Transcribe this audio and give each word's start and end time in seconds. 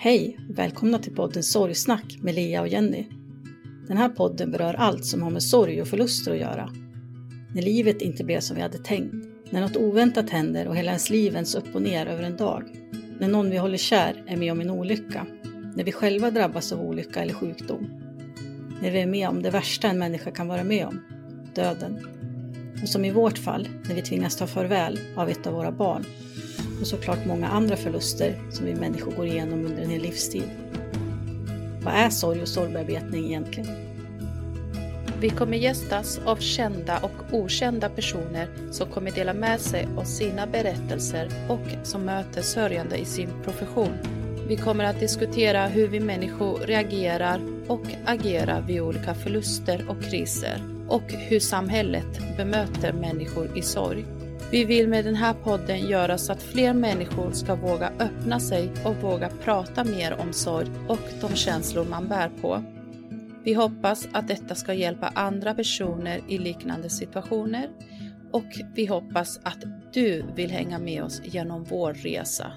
Hej! 0.00 0.38
Välkomna 0.48 0.98
till 0.98 1.14
podden 1.14 1.42
Sorgsnack 1.42 2.18
med 2.20 2.34
Lea 2.34 2.60
och 2.60 2.68
Jenny. 2.68 3.06
Den 3.88 3.96
här 3.96 4.08
podden 4.08 4.50
berör 4.50 4.74
allt 4.74 5.04
som 5.04 5.22
har 5.22 5.30
med 5.30 5.42
sorg 5.42 5.82
och 5.82 5.88
förluster 5.88 6.32
att 6.32 6.38
göra. 6.38 6.72
När 7.54 7.62
livet 7.62 8.02
inte 8.02 8.24
blev 8.24 8.40
som 8.40 8.56
vi 8.56 8.62
hade 8.62 8.78
tänkt, 8.78 9.14
när 9.50 9.60
något 9.60 9.76
oväntat 9.76 10.30
händer 10.30 10.68
och 10.68 10.76
hela 10.76 10.90
ens 10.90 11.10
liv 11.10 11.32
vänds 11.32 11.54
upp 11.54 11.74
och 11.74 11.82
ner 11.82 12.06
över 12.06 12.22
en 12.22 12.36
dag, 12.36 12.64
när 13.18 13.28
någon 13.28 13.50
vi 13.50 13.56
håller 13.56 13.76
kär 13.76 14.24
är 14.26 14.36
med 14.36 14.52
om 14.52 14.60
en 14.60 14.70
olycka, 14.70 15.26
när 15.76 15.84
vi 15.84 15.92
själva 15.92 16.30
drabbas 16.30 16.72
av 16.72 16.80
olycka 16.80 17.22
eller 17.22 17.34
sjukdom, 17.34 17.90
när 18.82 18.90
vi 18.90 19.00
är 19.00 19.06
med 19.06 19.28
om 19.28 19.42
det 19.42 19.50
värsta 19.50 19.88
en 19.88 19.98
människa 19.98 20.30
kan 20.30 20.48
vara 20.48 20.64
med 20.64 20.86
om, 20.86 21.00
döden. 21.54 22.06
Och 22.82 22.88
som 22.88 23.04
i 23.04 23.10
vårt 23.10 23.38
fall, 23.38 23.68
när 23.88 23.94
vi 23.94 24.02
tvingas 24.02 24.36
ta 24.36 24.46
farväl 24.46 24.98
av 25.16 25.28
ett 25.28 25.46
av 25.46 25.52
våra 25.52 25.72
barn 25.72 26.04
och 26.80 26.86
såklart 26.86 27.26
många 27.26 27.48
andra 27.48 27.76
förluster 27.76 28.38
som 28.50 28.66
vi 28.66 28.74
människor 28.74 29.12
går 29.12 29.26
igenom 29.26 29.66
under 29.66 29.82
en 29.82 29.90
hel 29.90 30.02
livstid. 30.02 30.50
Vad 31.82 31.94
är 31.94 32.10
sorg 32.10 32.42
och 32.42 32.48
sorgbearbetning 32.48 33.26
egentligen? 33.26 33.88
Vi 35.20 35.30
kommer 35.30 35.56
gästas 35.56 36.20
av 36.24 36.36
kända 36.36 36.98
och 36.98 37.34
okända 37.34 37.88
personer 37.88 38.48
som 38.70 38.88
kommer 38.90 39.10
dela 39.10 39.34
med 39.34 39.60
sig 39.60 39.88
av 39.96 40.04
sina 40.04 40.46
berättelser 40.46 41.30
och 41.48 41.86
som 41.86 42.04
möter 42.04 42.42
sörjande 42.42 42.96
i 42.96 43.04
sin 43.04 43.28
profession. 43.44 43.92
Vi 44.48 44.56
kommer 44.56 44.84
att 44.84 45.00
diskutera 45.00 45.66
hur 45.66 45.88
vi 45.88 46.00
människor 46.00 46.58
reagerar 46.58 47.40
och 47.66 47.84
agerar 48.04 48.60
vid 48.60 48.80
olika 48.80 49.14
förluster 49.14 49.84
och 49.88 50.02
kriser 50.02 50.62
och 50.88 51.12
hur 51.12 51.40
samhället 51.40 52.36
bemöter 52.36 52.92
människor 52.92 53.58
i 53.58 53.62
sorg. 53.62 54.17
Vi 54.50 54.64
vill 54.64 54.88
med 54.88 55.04
den 55.04 55.14
här 55.14 55.34
podden 55.34 55.88
göra 55.88 56.18
så 56.18 56.32
att 56.32 56.42
fler 56.42 56.74
människor 56.74 57.32
ska 57.32 57.54
våga 57.54 57.92
öppna 57.98 58.40
sig 58.40 58.72
och 58.84 58.96
våga 58.96 59.28
prata 59.28 59.84
mer 59.84 60.20
om 60.20 60.32
sorg 60.32 60.68
och 60.88 60.98
de 61.20 61.36
känslor 61.36 61.84
man 61.84 62.08
bär 62.08 62.28
på. 62.40 62.62
Vi 63.44 63.54
hoppas 63.54 64.08
att 64.12 64.28
detta 64.28 64.54
ska 64.54 64.74
hjälpa 64.74 65.08
andra 65.14 65.54
personer 65.54 66.20
i 66.28 66.38
liknande 66.38 66.90
situationer 66.90 67.70
och 68.32 68.44
vi 68.74 68.86
hoppas 68.86 69.40
att 69.42 69.64
du 69.92 70.24
vill 70.36 70.50
hänga 70.50 70.78
med 70.78 71.02
oss 71.02 71.20
genom 71.24 71.64
vår 71.64 71.92
resa. 71.92 72.52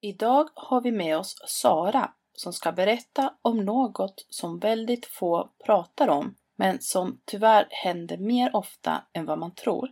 Idag 0.00 0.48
har 0.54 0.80
vi 0.80 0.92
med 0.92 1.18
oss 1.18 1.34
Sara 1.46 2.10
som 2.38 2.52
ska 2.52 2.72
berätta 2.72 3.34
om 3.42 3.64
något 3.64 4.26
som 4.28 4.58
väldigt 4.58 5.06
få 5.06 5.50
pratar 5.64 6.08
om, 6.08 6.36
men 6.56 6.80
som 6.80 7.20
tyvärr 7.24 7.66
händer 7.70 8.18
mer 8.18 8.56
ofta 8.56 9.04
än 9.12 9.26
vad 9.26 9.38
man 9.38 9.54
tror. 9.54 9.88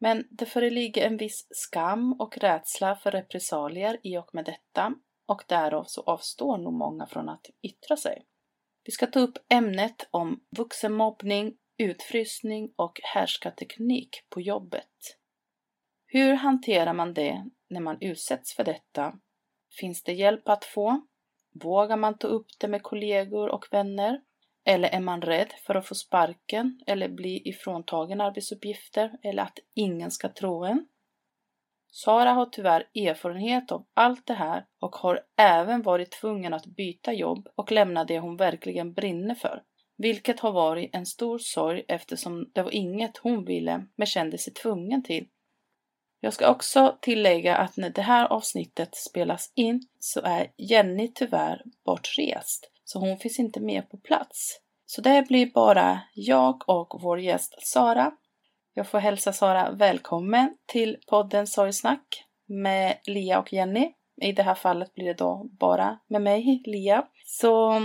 Men 0.00 0.24
det 0.30 0.46
föreligger 0.46 1.06
en 1.06 1.16
viss 1.16 1.46
skam 1.50 2.12
och 2.20 2.38
rädsla 2.38 2.96
för 2.96 3.10
repressalier 3.10 4.00
i 4.02 4.18
och 4.18 4.34
med 4.34 4.44
detta 4.44 4.94
och 5.26 5.44
därav 5.48 5.84
så 5.84 6.00
avstår 6.00 6.58
nog 6.58 6.72
många 6.72 7.06
från 7.06 7.28
att 7.28 7.46
yttra 7.62 7.96
sig. 7.96 8.26
Vi 8.84 8.92
ska 8.92 9.06
ta 9.06 9.20
upp 9.20 9.38
ämnet 9.48 10.08
om 10.10 10.44
vuxenmobbning, 10.56 11.56
utfrysning 11.78 12.72
och 12.76 13.00
härskarteknik 13.02 14.10
på 14.28 14.40
jobbet. 14.40 15.18
Hur 16.06 16.34
hanterar 16.34 16.92
man 16.92 17.14
det 17.14 17.44
när 17.70 17.80
man 17.80 17.96
utsätts 18.00 18.54
för 18.54 18.64
detta? 18.64 19.18
Finns 19.80 20.02
det 20.02 20.12
hjälp 20.12 20.48
att 20.48 20.64
få? 20.64 21.06
Vågar 21.62 21.96
man 21.96 22.18
ta 22.18 22.26
upp 22.26 22.46
det 22.58 22.68
med 22.68 22.82
kollegor 22.82 23.48
och 23.48 23.66
vänner? 23.70 24.20
Eller 24.64 24.88
är 24.88 25.00
man 25.00 25.22
rädd 25.22 25.52
för 25.66 25.74
att 25.74 25.86
få 25.86 25.94
sparken 25.94 26.80
eller 26.86 27.08
bli 27.08 27.48
ifråntagen 27.48 28.20
arbetsuppgifter 28.20 29.12
eller 29.22 29.42
att 29.42 29.58
ingen 29.74 30.10
ska 30.10 30.28
tro 30.28 30.64
en? 30.64 30.86
Sara 31.86 32.30
har 32.30 32.46
tyvärr 32.46 32.88
erfarenhet 32.94 33.72
av 33.72 33.86
allt 33.94 34.26
det 34.26 34.34
här 34.34 34.64
och 34.80 34.96
har 34.96 35.20
även 35.36 35.82
varit 35.82 36.10
tvungen 36.10 36.54
att 36.54 36.66
byta 36.66 37.12
jobb 37.12 37.48
och 37.54 37.72
lämna 37.72 38.04
det 38.04 38.18
hon 38.18 38.36
verkligen 38.36 38.92
brinner 38.92 39.34
för. 39.34 39.62
Vilket 39.96 40.40
har 40.40 40.52
varit 40.52 40.94
en 40.94 41.06
stor 41.06 41.38
sorg 41.38 41.84
eftersom 41.88 42.50
det 42.54 42.62
var 42.62 42.74
inget 42.74 43.16
hon 43.16 43.44
ville 43.44 43.86
men 43.96 44.06
kände 44.06 44.38
sig 44.38 44.52
tvungen 44.52 45.02
till. 45.02 45.28
Jag 46.24 46.32
ska 46.32 46.50
också 46.50 46.96
tillägga 47.00 47.56
att 47.56 47.76
när 47.76 47.90
det 47.90 48.02
här 48.02 48.26
avsnittet 48.26 48.94
spelas 48.94 49.52
in 49.54 49.86
så 49.98 50.20
är 50.20 50.46
Jenny 50.56 51.12
tyvärr 51.14 51.62
bortrest, 51.84 52.70
så 52.84 52.98
hon 52.98 53.18
finns 53.18 53.38
inte 53.38 53.60
med 53.60 53.90
på 53.90 53.96
plats. 53.96 54.60
Så 54.86 55.00
det 55.00 55.28
blir 55.28 55.46
bara 55.46 56.00
jag 56.14 56.68
och 56.68 57.00
vår 57.02 57.20
gäst 57.20 57.66
Sara. 57.66 58.12
Jag 58.74 58.86
får 58.86 58.98
hälsa 58.98 59.32
Sara 59.32 59.70
välkommen 59.70 60.56
till 60.66 60.96
podden 61.06 61.46
Sorgsnack 61.46 62.24
med 62.46 62.98
Lia 63.06 63.38
och 63.38 63.52
Jenny. 63.52 63.92
I 64.20 64.32
det 64.32 64.42
här 64.42 64.54
fallet 64.54 64.94
blir 64.94 65.06
det 65.06 65.14
då 65.14 65.48
bara 65.50 65.98
med 66.06 66.22
mig, 66.22 66.62
Lia. 66.66 67.06
Så 67.24 67.82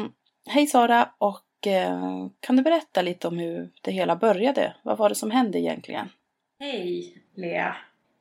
hej 0.47 0.67
Sara 0.67 1.09
och 1.17 1.67
eh, 1.67 2.27
kan 2.39 2.55
du 2.55 2.63
berätta 2.63 3.01
lite 3.01 3.27
om 3.27 3.37
hur 3.37 3.71
det 3.81 3.91
hela 3.91 4.15
började? 4.15 4.75
Vad 4.83 4.97
var 4.97 5.09
det 5.09 5.15
som 5.15 5.31
hände 5.31 5.59
egentligen? 5.59 6.09
Hej 6.59 7.23
Lea! 7.35 7.75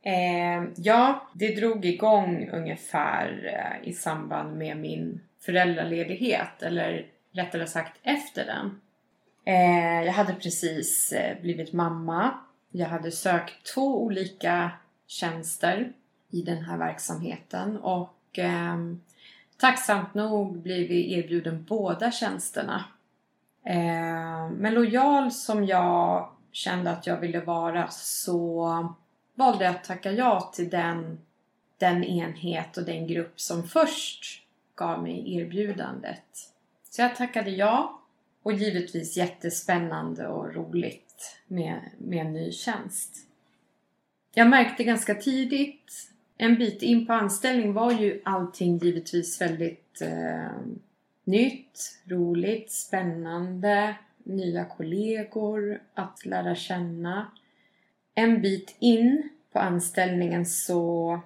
Eh, 0.09 0.65
ja, 0.77 1.29
det 1.33 1.55
drog 1.61 1.85
igång 1.85 2.51
ungefär 2.53 3.55
eh, 3.55 3.89
i 3.89 3.93
samband 3.93 4.59
med 4.59 4.77
min 4.77 5.21
föräldraledighet, 5.41 6.63
eller 6.63 7.07
rättare 7.33 7.67
sagt 7.67 7.99
efter 8.03 8.45
den. 8.45 8.81
Eh, 9.45 10.05
jag 10.05 10.13
hade 10.13 10.35
precis 10.35 11.13
eh, 11.13 11.41
blivit 11.41 11.73
mamma. 11.73 12.39
Jag 12.71 12.87
hade 12.87 13.11
sökt 13.11 13.75
två 13.75 14.03
olika 14.03 14.71
tjänster 15.07 15.93
i 16.31 16.43
den 16.43 16.65
här 16.65 16.79
verksamheten 16.79 17.77
och 17.77 18.19
ehm, 18.33 19.01
tacksamt 19.57 20.15
nog 20.15 20.59
blev 20.59 20.89
vi 20.89 21.19
erbjuden 21.19 21.65
båda 21.69 22.11
tjänsterna. 22.11 22.85
Eh, 23.65 24.51
men 24.51 24.75
lojal 24.75 25.33
som 25.33 25.65
jag 25.65 26.29
kände 26.53 26.91
att 26.91 27.07
jag 27.07 27.21
ville 27.21 27.41
vara 27.41 27.89
så 27.91 28.69
valde 29.39 29.65
jag 29.65 29.75
att 29.75 29.85
tacka 29.85 30.13
ja 30.13 30.53
till 30.55 30.71
den, 30.71 31.19
den 31.79 32.05
enhet 32.05 32.77
och 32.77 32.85
den 32.85 33.07
grupp 33.07 33.41
som 33.41 33.69
först 33.69 34.43
gav 34.75 35.03
mig 35.03 35.37
erbjudandet. 35.37 36.53
Så 36.91 37.03
jag 37.03 37.17
tackade 37.17 37.51
ja 37.51 38.01
och 38.43 38.53
givetvis 38.53 39.17
jättespännande 39.17 40.27
och 40.27 40.55
roligt 40.55 41.39
med, 41.47 41.81
med 41.99 42.27
en 42.27 42.33
ny 42.33 42.53
tjänst. 42.53 43.17
Jag 44.35 44.49
märkte 44.49 44.85
ganska 44.85 45.15
tidigt 45.15 46.13
en 46.41 46.55
bit 46.55 46.83
in 46.83 47.07
på 47.07 47.13
anställning 47.13 47.73
var 47.73 47.93
ju 47.93 48.21
allting 48.25 48.79
givetvis 48.79 49.41
väldigt 49.41 50.01
eh, 50.01 50.51
nytt, 51.25 52.01
roligt, 52.05 52.73
spännande, 52.73 53.95
nya 54.25 54.65
kollegor 54.65 55.83
att 55.95 56.27
lära 56.27 56.55
känna. 56.55 57.27
En 58.19 58.43
bit 58.43 58.77
in 58.79 59.29
på 59.53 59.59
anställningen 59.59 60.47
så 60.47 61.21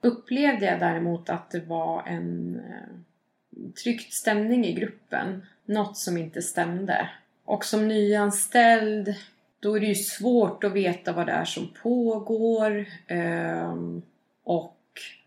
upplevde 0.00 0.66
jag 0.66 0.80
däremot 0.80 1.30
att 1.30 1.50
det 1.50 1.60
var 1.60 2.02
en 2.06 2.56
eh, 2.56 3.70
tryckt 3.82 4.12
stämning 4.12 4.66
i 4.66 4.72
gruppen. 4.72 5.46
Något 5.64 5.96
som 5.96 6.16
inte 6.16 6.42
stämde. 6.42 7.08
Och 7.44 7.64
som 7.64 7.88
nyanställd 7.88 9.14
då 9.60 9.76
är 9.76 9.80
det 9.80 9.86
ju 9.86 9.94
svårt 9.94 10.64
att 10.64 10.72
veta 10.72 11.12
vad 11.12 11.26
det 11.26 11.32
är 11.32 11.44
som 11.44 11.68
pågår. 11.82 12.86
Ehm, 13.06 14.02
och 14.44 14.80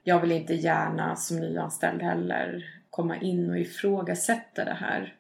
jag 0.04 0.20
vill 0.20 0.32
inte 0.32 0.54
gärna 0.54 1.16
som 1.16 1.40
nyanställd 1.40 2.02
heller 2.02 2.66
komma 2.90 3.18
in 3.18 3.50
och 3.50 3.60
ifrågasätta 3.60 4.66
det 4.66 4.78
här. 4.80 5.16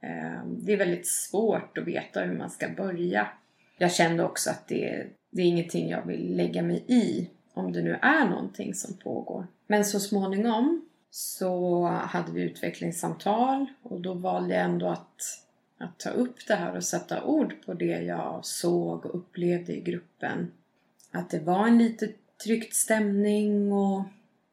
Ehm, 0.00 0.64
det 0.64 0.72
är 0.72 0.76
väldigt 0.76 1.08
svårt 1.08 1.78
att 1.78 1.86
veta 1.86 2.20
hur 2.20 2.38
man 2.38 2.50
ska 2.50 2.68
börja. 2.68 3.28
Jag 3.78 3.92
kände 3.92 4.24
också 4.24 4.50
att 4.50 4.68
det, 4.68 5.06
det 5.30 5.42
är 5.42 5.46
ingenting 5.46 5.88
jag 5.88 6.06
vill 6.06 6.36
lägga 6.36 6.62
mig 6.62 6.84
i 6.86 7.30
om 7.54 7.72
det 7.72 7.82
nu 7.82 7.98
är 8.02 8.28
någonting 8.28 8.74
som 8.74 8.94
pågår. 8.94 9.46
Men 9.66 9.84
så 9.84 10.00
småningom 10.00 10.86
så 11.10 11.86
hade 11.86 12.32
vi 12.32 12.42
utvecklingssamtal 12.42 13.66
och 13.82 14.00
då 14.00 14.14
valde 14.14 14.54
jag 14.54 14.64
ändå 14.64 14.86
att, 14.88 15.22
att 15.78 15.98
ta 15.98 16.10
upp 16.10 16.46
det 16.46 16.54
här 16.54 16.76
och 16.76 16.84
sätta 16.84 17.24
ord 17.24 17.54
på 17.66 17.74
det 17.74 18.02
jag 18.02 18.40
såg 18.42 19.06
och 19.06 19.14
upplevde 19.14 19.76
i 19.76 19.80
gruppen. 19.80 20.52
Att 21.10 21.30
det 21.30 21.38
var 21.38 21.66
en 21.66 21.78
lite 21.78 22.08
tryckt 22.44 22.74
stämning 22.74 23.72
och 23.72 24.04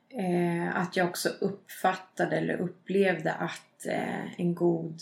eh, 0.09 0.77
att 0.77 0.97
jag 0.97 1.07
också 1.07 1.29
uppfattade 1.29 2.37
eller 2.37 2.61
upplevde 2.61 3.33
att 3.33 3.85
eh, 3.85 4.39
en 4.39 4.55
god, 4.55 5.01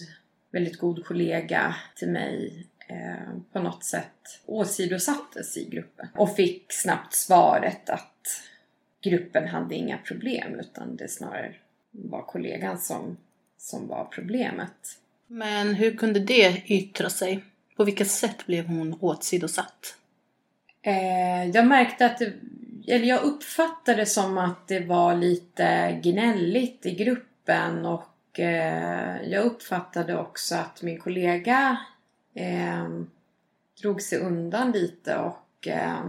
väldigt 0.52 0.78
god 0.78 1.06
kollega 1.06 1.76
till 1.96 2.10
mig 2.10 2.68
eh, 2.88 3.38
på 3.52 3.60
något 3.60 3.84
sätt 3.84 4.42
åsidosattes 4.46 5.58
i 5.58 5.70
gruppen. 5.70 6.08
Och 6.14 6.36
fick 6.36 6.66
snabbt 6.74 7.14
svaret 7.14 7.90
att 7.90 8.42
gruppen 9.02 9.48
hade 9.48 9.76
inga 9.76 9.98
problem 9.98 10.60
utan 10.60 10.96
det 10.96 11.08
snarare 11.08 11.56
var 11.92 12.22
kollegan 12.22 12.80
som, 12.80 13.18
som 13.58 13.88
var 13.88 14.06
problemet. 14.06 15.00
Men 15.28 15.74
hur 15.74 15.98
kunde 15.98 16.20
det 16.20 16.62
yttra 16.66 17.10
sig? 17.10 17.44
På 17.78 17.84
vilket 17.84 18.12
sätt 18.12 18.46
blev 18.46 18.66
hon 18.66 18.98
åsidosatt? 19.02 19.98
Eh, 20.82 21.46
jag 21.46 21.68
märkte 21.68 22.06
att 22.06 22.18
det, 22.18 22.34
eller 22.88 23.06
jag 23.06 23.24
uppfattade 23.24 23.98
det 23.98 24.06
som 24.06 24.38
att 24.38 24.68
det 24.68 24.80
var 24.80 25.16
lite 25.16 26.00
gnälligt 26.04 26.86
i 26.86 26.96
gruppen 26.96 27.86
och 27.86 28.40
eh, 28.40 29.22
jag 29.24 29.46
uppfattade 29.46 30.18
också 30.18 30.56
att 30.56 30.82
min 30.82 31.00
kollega 31.00 31.78
eh, 32.36 32.90
drog 33.82 34.02
sig 34.02 34.20
undan 34.20 34.72
lite 34.72 35.18
och 35.18 35.68
eh, 35.68 36.00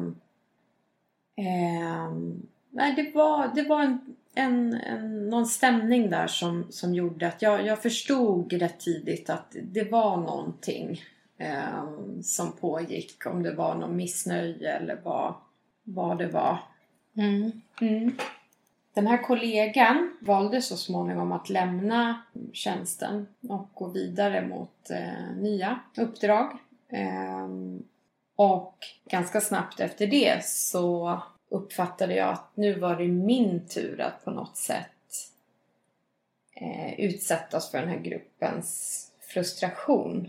eh, 1.37 2.11
nej, 2.70 2.94
det 2.96 3.14
var, 3.14 3.55
det 3.55 3.62
var 3.62 3.82
en, 3.82 4.17
en, 4.34 4.75
en, 4.75 5.31
någon 5.31 5.46
stämning 5.46 6.11
där 6.11 6.26
som, 6.26 6.67
som 6.70 6.94
gjorde 6.94 7.28
att 7.28 7.43
jag, 7.43 7.67
jag 7.67 7.82
förstod 7.82 8.52
rätt 8.52 8.81
tidigt 8.81 9.31
att 9.31 9.56
det 9.62 9.90
var 9.90 10.17
någonting 10.17 11.02
eh, 11.38 11.84
som 12.23 12.52
pågick. 12.52 13.26
Om 13.26 13.43
det 13.43 13.55
var 13.55 13.75
någon 13.75 13.96
missnöje 13.96 14.73
eller 14.73 15.00
vad, 15.05 15.34
vad 15.84 16.19
det 16.19 16.28
var. 16.28 16.58
Mm. 17.17 17.52
Mm. 17.81 18.17
Den 18.97 19.07
här 19.07 19.23
kollegan 19.23 20.17
valde 20.21 20.63
så 20.63 20.77
småningom 20.77 21.33
att 21.33 21.49
lämna 21.49 22.23
tjänsten 22.53 23.27
och 23.49 23.69
gå 23.75 23.89
vidare 23.89 24.47
mot 24.47 24.91
eh, 24.91 25.37
nya 25.37 25.81
uppdrag. 25.97 26.59
Eh, 26.89 27.49
och 28.37 28.79
ganska 29.11 29.41
snabbt 29.41 29.81
efter 29.81 30.07
det 30.07 30.45
så 30.45 31.21
uppfattade 31.49 32.15
jag 32.15 32.29
att 32.29 32.51
nu 32.55 32.79
var 32.79 32.97
det 32.97 33.09
min 33.09 33.69
tur 33.69 34.01
att 34.01 34.25
på 34.25 34.31
något 34.31 34.57
sätt 34.57 35.33
eh, 36.55 37.01
utsättas 37.01 37.71
för 37.71 37.81
den 37.81 37.89
här 37.89 37.99
gruppens 37.99 39.03
frustration. 39.21 40.29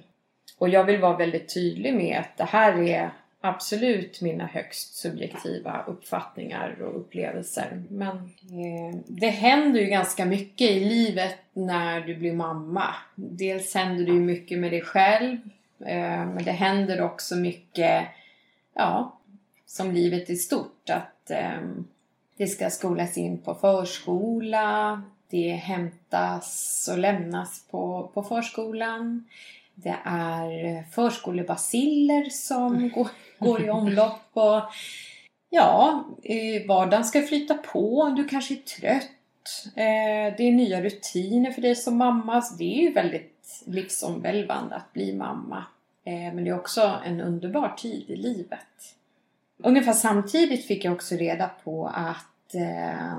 Och 0.57 0.69
jag 0.69 0.83
vill 0.83 1.01
vara 1.01 1.17
väldigt 1.17 1.53
tydlig 1.53 1.93
med 1.93 2.19
att 2.19 2.37
det 2.37 2.43
här 2.43 2.81
är 2.81 3.11
absolut 3.41 4.21
mina 4.21 4.45
högst 4.45 4.95
subjektiva 4.95 5.83
uppfattningar 5.87 6.81
och 6.81 6.99
upplevelser. 6.99 7.83
Men 7.89 8.17
eh, 8.17 8.99
det 9.07 9.29
händer 9.29 9.79
ju 9.79 9.85
ganska 9.85 10.25
mycket 10.25 10.71
i 10.71 10.79
livet 10.79 11.35
när 11.53 12.01
du 12.01 12.15
blir 12.15 12.33
mamma. 12.33 12.95
Dels 13.15 13.75
händer 13.75 14.05
det 14.05 14.11
ju 14.11 14.19
mycket 14.19 14.59
med 14.59 14.71
dig 14.71 14.81
själv. 14.81 15.37
Eh, 15.79 16.25
men 16.25 16.43
det 16.43 16.51
händer 16.51 17.01
också 17.01 17.35
mycket, 17.35 18.07
ja, 18.73 19.19
som 19.65 19.91
livet 19.91 20.29
i 20.29 20.35
stort. 20.35 20.89
Att 20.89 21.31
eh, 21.31 21.61
det 22.37 22.47
ska 22.47 22.69
skolas 22.69 23.17
in 23.17 23.37
på 23.37 23.55
förskola. 23.55 25.01
Det 25.29 25.51
hämtas 25.51 26.89
och 26.91 26.97
lämnas 26.97 27.67
på, 27.71 28.11
på 28.13 28.23
förskolan. 28.23 29.25
Det 29.83 29.97
är 30.03 30.83
förskolebaciller 30.91 32.29
som 32.29 32.89
går, 32.89 33.07
går 33.39 33.65
i 33.65 33.69
omlopp. 33.69 34.29
Och, 34.33 34.61
ja, 35.49 36.03
vardagen 36.67 37.05
ska 37.05 37.21
flyta 37.21 37.53
på. 37.53 38.13
Du 38.17 38.27
kanske 38.27 38.53
är 38.53 38.57
trött. 38.57 39.11
Eh, 39.65 40.35
det 40.37 40.43
är 40.43 40.51
nya 40.51 40.81
rutiner 40.81 41.51
för 41.51 41.61
dig 41.61 41.75
som 41.75 41.97
mamma. 41.97 42.41
Så 42.41 42.55
det 42.55 42.79
är 42.79 42.81
ju 42.81 42.91
väldigt 42.91 43.63
livsomvälvande 43.65 44.75
att 44.75 44.93
bli 44.93 45.13
mamma. 45.13 45.65
Eh, 46.03 46.13
men 46.13 46.43
det 46.43 46.49
är 46.49 46.59
också 46.59 46.99
en 47.05 47.21
underbar 47.21 47.73
tid 47.77 48.09
i 48.09 48.15
livet. 48.15 48.95
Ungefär 49.57 49.93
samtidigt 49.93 50.65
fick 50.65 50.85
jag 50.85 50.93
också 50.93 51.15
reda 51.15 51.49
på 51.63 51.87
att 51.87 52.55
eh, 52.55 53.17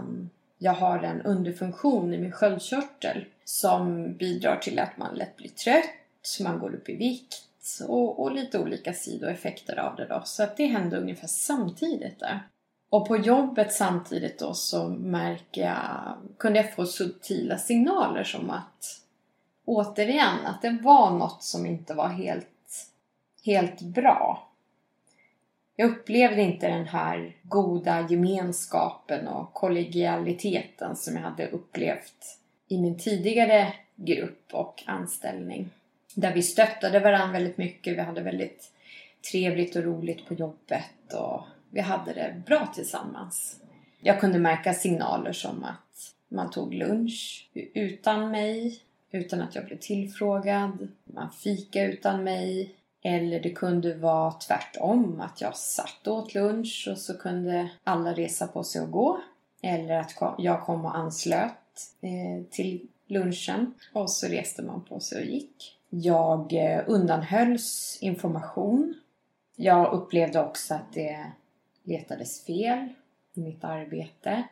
jag 0.59 0.73
har 0.73 0.99
en 0.99 1.23
underfunktion 1.23 2.15
i 2.15 2.19
min 2.19 2.33
sköldkörtel 2.33 3.25
som 3.45 4.13
bidrar 4.13 4.57
till 4.57 4.79
att 4.79 4.97
man 4.97 5.15
lätt 5.15 5.37
blir 5.37 5.49
trött 5.49 5.98
man 6.41 6.59
går 6.59 6.75
upp 6.75 6.89
i 6.89 6.97
vikt 6.97 7.45
och, 7.89 8.23
och 8.23 8.33
lite 8.33 8.59
olika 8.59 8.93
sidoeffekter 8.93 9.79
av 9.79 9.97
det 9.97 10.07
då. 10.07 10.23
Så 10.25 10.43
att 10.43 10.57
det 10.57 10.67
hände 10.67 11.01
ungefär 11.01 11.27
samtidigt 11.27 12.19
där. 12.19 12.49
Och 12.91 13.09
på 13.09 13.17
jobbet 13.17 13.73
samtidigt 13.73 14.39
då 14.39 14.55
så 14.55 14.89
märker 14.89 15.63
jag, 15.63 16.17
kunde 16.39 16.59
jag 16.59 16.75
få 16.75 16.87
subtila 16.87 17.59
signaler 17.59 18.25
som 18.25 18.51
att 18.51 19.03
återigen 19.65 20.47
att 20.47 20.63
det 20.63 20.79
var 20.83 21.11
något 21.11 21.43
som 21.43 21.67
inte 21.67 21.95
var 21.95 22.09
helt, 22.09 22.91
helt 23.45 23.81
bra. 23.81 24.49
Jag 25.77 25.91
upplevde 25.91 26.43
inte 26.43 26.69
den 26.69 26.87
här 26.87 27.37
goda 27.43 28.07
gemenskapen 28.09 29.29
och 29.29 29.53
kollegialiteten 29.53 30.97
som 30.97 31.17
jag 31.17 31.23
hade 31.23 31.47
upplevt 31.47 32.39
i 32.69 32.79
min 32.79 32.99
tidigare 32.99 33.75
grupp 33.97 34.49
och 34.53 34.83
anställning 34.87 35.71
där 36.21 36.35
vi 36.35 36.43
stöttade 36.43 37.01
varandra 37.01 37.33
väldigt 37.33 37.59
mycket. 37.59 37.97
Vi 37.97 38.01
hade 38.01 38.21
väldigt 38.21 38.73
trevligt 39.31 39.77
och 39.77 39.85
roligt 39.85 40.27
på 40.27 40.35
jobbet 40.35 41.13
och 41.15 41.41
vi 41.71 41.81
hade 41.81 42.13
det 42.13 42.43
bra 42.47 42.67
tillsammans. 42.75 43.61
Jag 44.01 44.21
kunde 44.21 44.39
märka 44.39 44.75
signaler 44.75 45.33
som 45.33 45.65
att 45.65 46.15
man 46.29 46.51
tog 46.51 46.75
lunch 46.75 47.51
utan 47.75 48.31
mig, 48.31 48.81
utan 49.11 49.43
att 49.43 49.55
jag 49.55 49.65
blev 49.65 49.79
tillfrågad. 49.79 50.89
Man 51.05 51.31
fika 51.31 51.85
utan 51.85 52.25
mig. 52.25 52.75
Eller 53.03 53.41
det 53.41 53.51
kunde 53.51 53.95
vara 53.95 54.33
tvärtom, 54.33 55.21
att 55.21 55.41
jag 55.41 55.57
satt 55.57 56.07
och 56.07 56.15
åt 56.15 56.35
lunch 56.35 56.89
och 56.91 56.99
så 56.99 57.19
kunde 57.19 57.69
alla 57.85 58.13
resa 58.13 58.47
på 58.47 58.65
sig 58.65 58.81
och 58.83 58.91
gå. 58.91 59.21
Eller 59.63 59.99
att 59.99 60.15
jag 60.39 60.63
kom 60.63 60.85
och 60.85 60.97
anslöt 60.97 61.53
eh, 62.01 62.45
till 62.51 62.89
lunchen 63.07 63.75
och 63.93 64.11
så 64.11 64.27
reste 64.27 64.63
man 64.63 64.85
på 64.85 65.01
sig 65.01 65.19
och 65.19 65.27
gick. 65.27 65.78
Jag 65.91 66.53
eh, 66.53 66.85
undanhölls 66.87 67.99
information. 68.01 68.95
Jag 69.57 69.93
upplevde 69.93 70.41
också 70.41 70.75
att 70.75 70.93
det 70.93 71.33
letades 71.83 72.45
fel 72.45 72.89
i 73.35 73.41
mitt 73.41 73.65
arbete. 73.65 74.43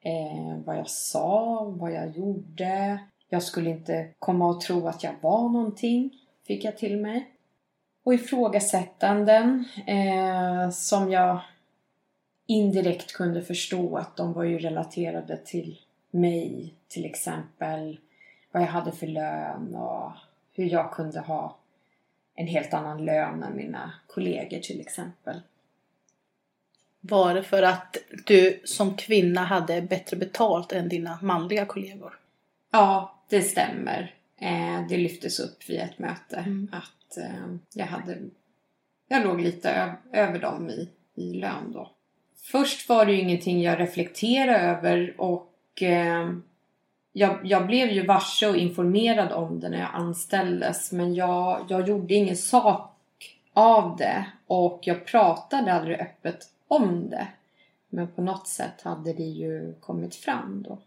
Eh, 0.00 0.58
vad 0.64 0.76
jag 0.76 0.90
sa, 0.90 1.64
vad 1.64 1.92
jag 1.92 2.10
gjorde. 2.10 2.98
Jag 3.28 3.42
skulle 3.42 3.70
inte 3.70 4.08
komma 4.18 4.48
och 4.48 4.60
tro 4.60 4.88
att 4.88 5.02
jag 5.02 5.14
var 5.20 5.48
någonting, 5.48 6.10
fick 6.46 6.64
jag 6.64 6.78
till 6.78 6.96
mig. 6.96 7.30
Och 8.04 8.14
ifrågasättanden 8.14 9.64
eh, 9.86 10.70
som 10.70 11.10
jag 11.10 11.40
indirekt 12.46 13.12
kunde 13.12 13.42
förstå 13.42 13.96
att 13.96 14.16
de 14.16 14.32
var 14.32 14.44
ju 14.44 14.58
relaterade 14.58 15.36
till 15.36 15.80
mig, 16.10 16.74
till 16.88 17.04
exempel 17.04 17.98
vad 18.52 18.62
jag 18.62 18.68
hade 18.68 18.92
för 18.92 19.06
lön 19.06 19.74
och 19.74 20.12
hur 20.52 20.64
jag 20.64 20.92
kunde 20.92 21.20
ha 21.20 21.56
en 22.34 22.46
helt 22.46 22.74
annan 22.74 23.04
lön 23.04 23.42
än 23.42 23.56
mina 23.56 23.92
kollegor 24.06 24.58
till 24.58 24.80
exempel. 24.80 25.40
Var 27.00 27.34
det 27.34 27.42
för 27.42 27.62
att 27.62 27.96
du 28.26 28.60
som 28.64 28.96
kvinna 28.96 29.44
hade 29.44 29.82
bättre 29.82 30.16
betalt 30.16 30.72
än 30.72 30.88
dina 30.88 31.18
manliga 31.22 31.66
kollegor? 31.66 32.18
Ja, 32.70 33.18
det 33.28 33.42
stämmer. 33.42 34.14
Eh, 34.36 34.86
det 34.88 34.96
lyftes 34.96 35.40
upp 35.40 35.68
vid 35.70 35.80
ett 35.80 35.98
möte 35.98 36.36
Mm. 36.36 36.68
att 36.72 37.16
eh, 37.16 37.54
jag 37.74 37.86
hade 37.86 38.18
jag 39.08 39.24
låg 39.24 39.40
lite 39.40 39.94
över 40.12 40.38
dem 40.38 40.70
i, 40.70 40.88
i 41.14 41.34
lön 41.34 41.72
då. 41.72 41.90
Först 42.36 42.88
var 42.88 43.06
det 43.06 43.12
ju 43.12 43.20
ingenting 43.20 43.62
jag 43.62 43.80
reflekterade 43.80 44.58
över 44.58 45.14
och 45.20 45.82
eh, 45.82 46.32
jag, 47.12 47.38
jag 47.42 47.66
blev 47.66 47.88
ju 47.88 48.06
varse 48.06 48.48
och 48.48 48.56
informerad 48.56 49.32
om 49.32 49.60
det 49.60 49.68
när 49.68 49.78
jag 49.78 49.90
anställdes 49.92 50.92
men 50.92 51.14
jag, 51.14 51.66
jag 51.68 51.88
gjorde 51.88 52.14
ingen 52.14 52.36
sak 52.36 52.88
av 53.52 53.96
det 53.96 54.26
och 54.46 54.80
jag 54.82 55.06
pratade 55.06 55.72
aldrig 55.72 56.00
öppet 56.00 56.48
om 56.68 57.10
det. 57.10 57.26
Men 57.88 58.08
på 58.08 58.22
något 58.22 58.48
sätt 58.48 58.82
hade 58.82 59.12
det 59.12 59.22
ju 59.22 59.74
kommit 59.80 60.14
fram 60.14 60.64
då. 60.68 60.78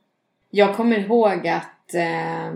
Jag 0.49 0.75
kommer 0.75 0.99
ihåg 0.99 1.47
att 1.47 1.93
eh, 1.93 2.53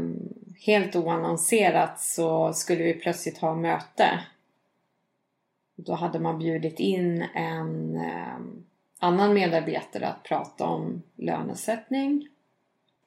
helt 0.65 0.95
oannonserat 0.95 1.99
så 1.99 2.53
skulle 2.53 2.83
vi 2.83 2.93
plötsligt 2.93 3.37
ha 3.37 3.55
möte. 3.55 4.19
Då 5.75 5.93
hade 5.93 6.19
man 6.19 6.39
bjudit 6.39 6.79
in 6.79 7.25
en 7.33 7.95
eh, 7.95 8.39
annan 8.99 9.33
medarbetare 9.33 10.07
att 10.07 10.23
prata 10.23 10.65
om 10.65 11.01
lönesättning 11.15 12.27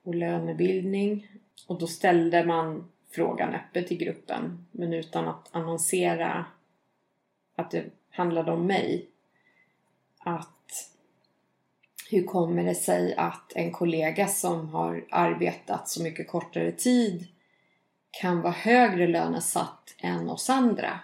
och 0.03 0.15
lönebildning. 0.15 1.29
Och 1.67 1.79
då 1.79 1.87
ställde 1.87 2.45
man 2.45 2.89
frågan 3.11 3.55
öppet 3.55 3.93
i 3.93 3.97
gruppen 3.97 4.67
men 4.71 4.93
utan 4.93 5.29
att 5.29 5.49
annonsera 5.53 6.45
att 7.57 7.71
det 7.71 7.85
handlade 8.11 8.53
om 8.53 8.67
mig. 8.67 9.09
Att 10.19 10.93
hur 12.11 12.25
kommer 12.25 12.65
det 12.65 12.75
sig 12.75 13.15
att 13.15 13.53
en 13.55 13.73
kollega 13.73 14.29
som 14.29 14.69
har 14.69 15.05
arbetat 15.11 15.89
så 15.89 16.03
mycket 16.03 16.29
kortare 16.29 16.73
tid 16.73 17.27
kan 18.11 18.41
vara 18.41 18.53
högre 18.53 19.07
lönesatt 19.07 19.95
än 19.99 20.31
oss 20.31 20.51
andra? 20.51 21.01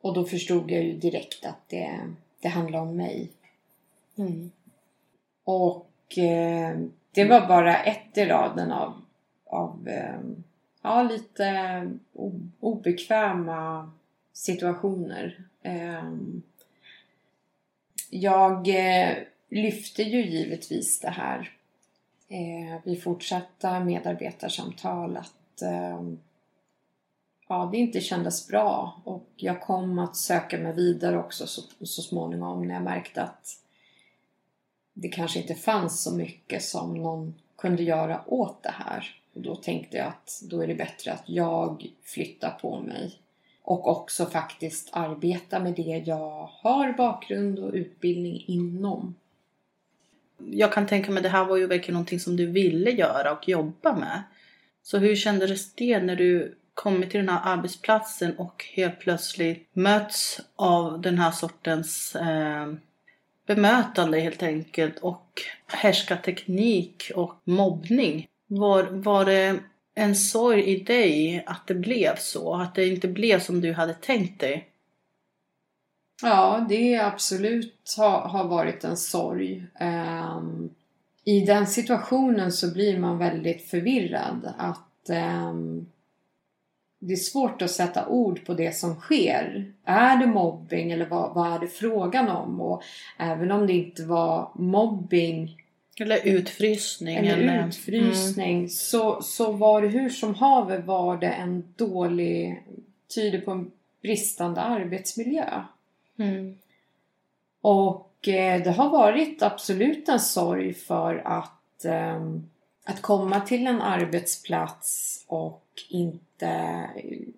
Och 0.00 0.14
då 0.14 0.24
förstod 0.24 0.70
jag 0.70 0.82
ju 0.82 0.92
direkt 0.92 1.46
att 1.46 1.68
det, 1.68 2.00
det 2.40 2.48
handlar 2.48 2.80
om 2.80 2.96
mig. 2.96 3.30
Mm. 4.16 4.50
Och 5.44 6.18
eh, 6.18 6.78
det 7.14 7.24
var 7.24 7.46
bara 7.46 7.82
ett 7.82 8.18
i 8.18 8.24
raden 8.24 8.72
av, 8.72 9.02
av 9.46 9.88
ehm, 9.88 10.44
ja, 10.82 11.02
lite 11.02 11.90
obekväma 12.60 13.90
situationer. 14.32 15.44
Ehm, 15.62 16.42
jag 18.10 18.68
eh, 18.68 19.16
lyfte 19.48 20.02
ju 20.02 20.26
givetvis 20.26 21.00
det 21.00 21.10
här 21.10 21.50
eh, 22.28 22.80
vid 22.84 23.02
fortsatta 23.02 23.80
medarbetarsamtal 23.80 25.16
att 25.16 25.62
ehm, 25.62 26.18
ja, 27.48 27.68
det 27.72 27.78
inte 27.78 28.00
kändes 28.00 28.48
bra 28.48 29.00
och 29.04 29.28
jag 29.36 29.60
kom 29.60 29.98
att 29.98 30.16
söka 30.16 30.58
mig 30.58 30.72
vidare 30.72 31.18
också 31.18 31.46
så, 31.46 31.62
så 31.86 32.02
småningom 32.02 32.68
när 32.68 32.74
jag 32.74 32.84
märkte 32.84 33.22
att 33.22 33.63
det 34.94 35.08
kanske 35.08 35.40
inte 35.40 35.54
fanns 35.54 36.02
så 36.02 36.14
mycket 36.14 36.62
som 36.62 36.94
någon 36.94 37.34
kunde 37.56 37.82
göra 37.82 38.20
åt 38.26 38.62
det 38.62 38.74
här. 38.74 39.20
Och 39.34 39.40
då 39.40 39.56
tänkte 39.56 39.96
jag 39.96 40.06
att 40.06 40.42
då 40.42 40.62
är 40.62 40.66
det 40.66 40.74
bättre 40.74 41.12
att 41.12 41.22
jag 41.26 41.86
flyttar 42.02 42.50
på 42.50 42.80
mig. 42.80 43.18
Och 43.62 43.88
också 43.88 44.26
faktiskt 44.26 44.88
arbeta 44.92 45.60
med 45.60 45.74
det 45.74 46.02
jag 46.06 46.48
har 46.52 46.92
bakgrund 46.92 47.58
och 47.58 47.72
utbildning 47.74 48.44
inom. 48.46 49.14
Jag 50.50 50.72
kan 50.72 50.86
tänka 50.86 51.12
mig 51.12 51.22
det 51.22 51.28
här 51.28 51.44
var 51.44 51.56
ju 51.56 51.66
verkligen 51.66 51.94
någonting 51.94 52.20
som 52.20 52.36
du 52.36 52.46
ville 52.46 52.90
göra 52.90 53.32
och 53.32 53.48
jobba 53.48 53.96
med. 53.96 54.22
Så 54.82 54.98
hur 54.98 55.16
kändes 55.16 55.74
det 55.74 56.02
när 56.02 56.16
du 56.16 56.58
kommit 56.74 57.10
till 57.10 57.20
den 57.20 57.28
här 57.28 57.52
arbetsplatsen 57.52 58.36
och 58.38 58.64
helt 58.72 58.98
plötsligt 58.98 59.68
möts 59.72 60.40
av 60.56 61.00
den 61.00 61.18
här 61.18 61.30
sortens 61.30 62.16
eh, 62.16 62.74
bemötande 63.46 64.20
helt 64.20 64.42
enkelt 64.42 64.98
och 64.98 65.42
härskarteknik 65.66 67.10
och 67.14 67.34
mobbning. 67.44 68.26
Var, 68.46 68.82
var 68.82 69.24
det 69.24 69.58
en 69.94 70.14
sorg 70.14 70.64
i 70.64 70.80
dig 70.80 71.42
att 71.46 71.66
det 71.66 71.74
blev 71.74 72.16
så? 72.16 72.54
Att 72.54 72.74
det 72.74 72.86
inte 72.86 73.08
blev 73.08 73.40
som 73.40 73.60
du 73.60 73.72
hade 73.72 73.94
tänkt 73.94 74.40
dig? 74.40 74.68
Ja, 76.22 76.66
det 76.68 76.96
absolut 76.96 77.94
har, 77.96 78.20
har 78.20 78.44
varit 78.44 78.84
en 78.84 78.96
sorg. 78.96 79.66
Um, 79.80 80.70
I 81.24 81.40
den 81.40 81.66
situationen 81.66 82.52
så 82.52 82.72
blir 82.72 82.98
man 82.98 83.18
väldigt 83.18 83.70
förvirrad. 83.70 84.54
Att 84.58 85.10
um, 85.10 85.86
det 87.06 87.12
är 87.12 87.16
svårt 87.16 87.62
att 87.62 87.70
sätta 87.70 88.06
ord 88.06 88.46
på 88.46 88.54
det 88.54 88.76
som 88.76 88.94
sker. 88.94 89.72
Är 89.84 90.16
det 90.16 90.26
mobbing 90.26 90.92
eller 90.92 91.06
vad, 91.06 91.34
vad 91.34 91.52
är 91.52 91.58
det 91.58 91.68
frågan 91.68 92.28
om? 92.28 92.60
Och 92.60 92.82
även 93.18 93.50
om 93.50 93.66
det 93.66 93.72
inte 93.72 94.04
var 94.04 94.50
mobbing 94.54 95.56
Eller 96.00 96.26
utfrysning? 96.26 97.16
eller 97.16 97.68
utfrysning 97.68 98.68
så, 98.68 99.22
så 99.22 99.52
var 99.52 99.82
det 99.82 99.88
hur 99.88 100.10
som 100.10 100.34
haver 100.34 100.78
var 100.78 101.16
det 101.16 101.30
en 101.30 101.64
dålig, 101.76 102.62
tyder 103.14 103.40
på 103.40 103.50
en 103.50 103.70
bristande 104.02 104.60
arbetsmiljö. 104.60 105.62
Mm. 106.18 106.58
Och 107.60 108.28
eh, 108.28 108.62
det 108.62 108.70
har 108.70 108.90
varit 108.90 109.42
absolut 109.42 110.08
en 110.08 110.20
sorg 110.20 110.74
för 110.74 111.22
att, 111.24 111.84
eh, 111.84 112.20
att 112.84 113.02
komma 113.02 113.40
till 113.40 113.66
en 113.66 113.82
arbetsplats 113.82 115.24
och 115.26 115.64
inte 115.88 116.90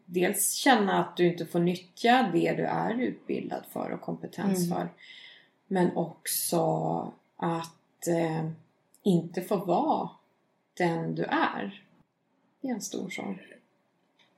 dels 0.05 0.53
känna 0.53 1.01
att 1.01 1.17
du 1.17 1.27
inte 1.27 1.47
får 1.47 1.59
nyttja 1.59 2.31
det 2.33 2.53
du 2.53 2.65
är 2.65 2.95
utbildad 2.95 3.65
för 3.73 3.91
och 3.91 4.01
kompetens 4.01 4.67
Mm. 4.67 4.79
för. 4.79 4.89
Men 5.67 5.97
också 5.97 6.63
att 7.37 8.07
eh, 8.07 8.49
inte 9.03 9.43
få 9.43 9.57
vara 9.57 10.09
den 10.75 11.15
du 11.15 11.25
är. 11.25 11.83
Det 12.61 12.69
är 12.69 12.73
en 12.73 12.81
stor 12.81 13.11
sorg. 13.11 13.39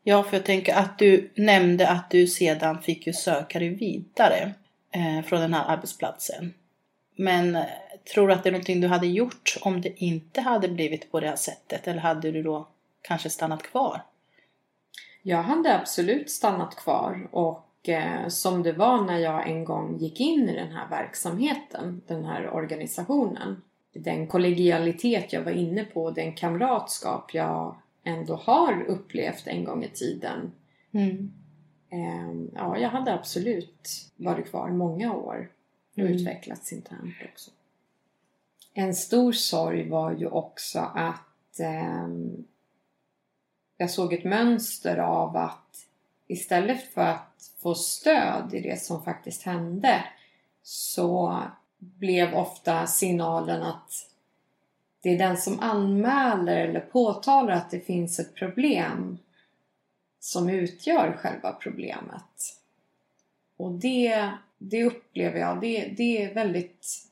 Ja, 0.03 0.23
för 0.23 0.37
jag 0.37 0.47
tänker 0.47 0.75
att 0.75 0.99
du 0.99 1.31
nämnde 1.35 1.89
att 1.89 2.11
du 2.11 2.27
sedan 2.27 2.83
fick 2.83 3.07
ju 3.07 3.13
söka 3.13 3.59
dig 3.59 3.69
vidare 3.69 4.55
eh, 4.91 5.25
från 5.25 5.41
den 5.41 5.55
här 5.55 5.65
arbetsplatsen. 5.65 6.55
Men 7.17 7.57
tror 8.15 8.29
du 8.29 8.35
att 8.35 8.43
det 8.43 8.49
är 8.49 8.53
någonting 8.53 8.81
du 8.81 8.89
hade 8.89 9.07
gjort 9.07 9.57
om 9.61 9.81
det 9.81 10.03
inte 10.03 10.41
hade 10.41 10.69
blivit 10.69 11.13
på 11.13 11.21
det 11.21 11.29
här 11.29 11.37
sättet? 11.37 11.89
Eller 11.89 12.01
hade 12.01 12.31
du 12.31 12.43
då 12.43 12.69
kanske 13.03 13.31
stannat 13.31 13.63
kvar? 13.63 14.03
Jag 15.23 15.43
hade 15.43 15.79
absolut 15.79 16.31
stannat 16.31 16.77
kvar 16.77 17.29
och 17.31 17.89
eh, 17.89 18.29
som 18.29 18.63
det 18.63 18.73
var 18.73 19.03
när 19.05 19.19
jag 19.19 19.49
en 19.51 19.65
gång 19.65 19.99
gick 19.99 20.21
in 20.21 20.49
i 20.49 20.55
den 20.57 20.73
här 20.73 20.89
verksamheten, 20.89 22.03
den 22.07 22.25
här 22.25 22.51
organisationen. 22.51 23.63
Den 23.93 24.27
kollegialitet 24.27 25.33
jag 25.33 25.43
var 25.43 25.53
inne 25.53 25.85
på, 25.85 26.11
den 26.11 26.33
kamratskap 26.35 27.35
jag 27.35 27.77
ändå 28.05 28.35
har 28.35 28.83
upplevt 28.89 29.47
en 29.47 29.65
gång 29.65 29.85
i 29.85 29.89
tiden. 29.89 30.53
Mm. 30.93 31.33
Eh, 31.91 32.49
ja, 32.55 32.79
jag 32.79 32.89
hade 32.89 33.15
absolut 33.15 34.11
varit 34.17 34.51
kvar 34.51 34.69
många 34.69 35.15
år 35.15 35.51
och 35.93 35.99
Mm. 35.99 36.13
utvecklats 36.13 36.73
internt 36.73 37.15
också. 37.33 37.51
En 38.81 38.95
stor 38.95 39.33
sorg 39.33 39.89
var 39.89 40.13
ju 40.13 40.27
också 40.27 40.79
att 40.95 41.61
eh, 41.61 42.09
jag 43.77 43.91
såg 43.91 44.13
ett 44.13 44.25
mönster 44.25 44.97
av 44.97 45.37
att 45.37 45.87
istället 46.27 46.93
för 46.95 47.01
att 47.01 47.51
få 47.59 47.75
stöd 47.75 48.55
i 48.55 48.61
det 48.61 48.83
som 48.83 49.03
faktiskt 49.03 49.43
hände 49.43 50.05
så 50.63 51.43
blev 51.79 52.35
ofta 52.35 52.87
signalen 52.87 53.63
att 53.63 54.11
det 55.01 55.15
är 55.15 55.19
den 55.19 55.37
som 55.37 55.61
anmäler 55.61 56.57
eller 56.57 56.81
påtalar 56.81 57.53
att 57.53 57.71
det 57.71 57.81
finns 57.81 58.19
ett 58.19 58.35
problem 58.35 59.19
som 60.21 60.49
utgör 60.49 61.17
själva 61.23 61.53
problemet. 61.53 62.61
Och 63.57 63.73
det, 63.73 64.31
det 64.59 64.85
upplever 64.85 65.39
jag, 65.41 65.61
det, 65.61 65.95
det 65.97 66.23
är 66.23 66.35
väldigt... 66.35 67.08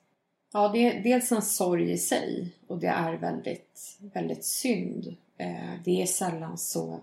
Ja, 0.57 0.69
det 0.69 0.87
är 0.87 1.03
dels 1.03 1.33
en 1.33 1.43
sorg 1.43 1.93
i 1.93 1.99
sig 1.99 2.53
och 2.67 2.79
det 2.79 2.87
är 2.87 3.13
väldigt, 3.13 3.99
väldigt 4.01 4.45
synd. 4.45 5.17
Eh, 5.37 5.75
det 5.85 6.03
är 6.03 6.07
sällan 6.07 6.59
så 6.59 7.01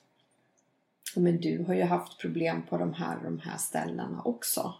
men 1.16 1.40
du 1.40 1.64
har 1.64 1.74
ju 1.74 1.82
haft 1.82 2.18
problem 2.18 2.62
på 2.62 2.78
de 2.78 2.92
här 2.92 3.16
och 3.16 3.22
de 3.22 3.38
här 3.38 3.56
ställena 3.56 4.22
också. 4.24 4.74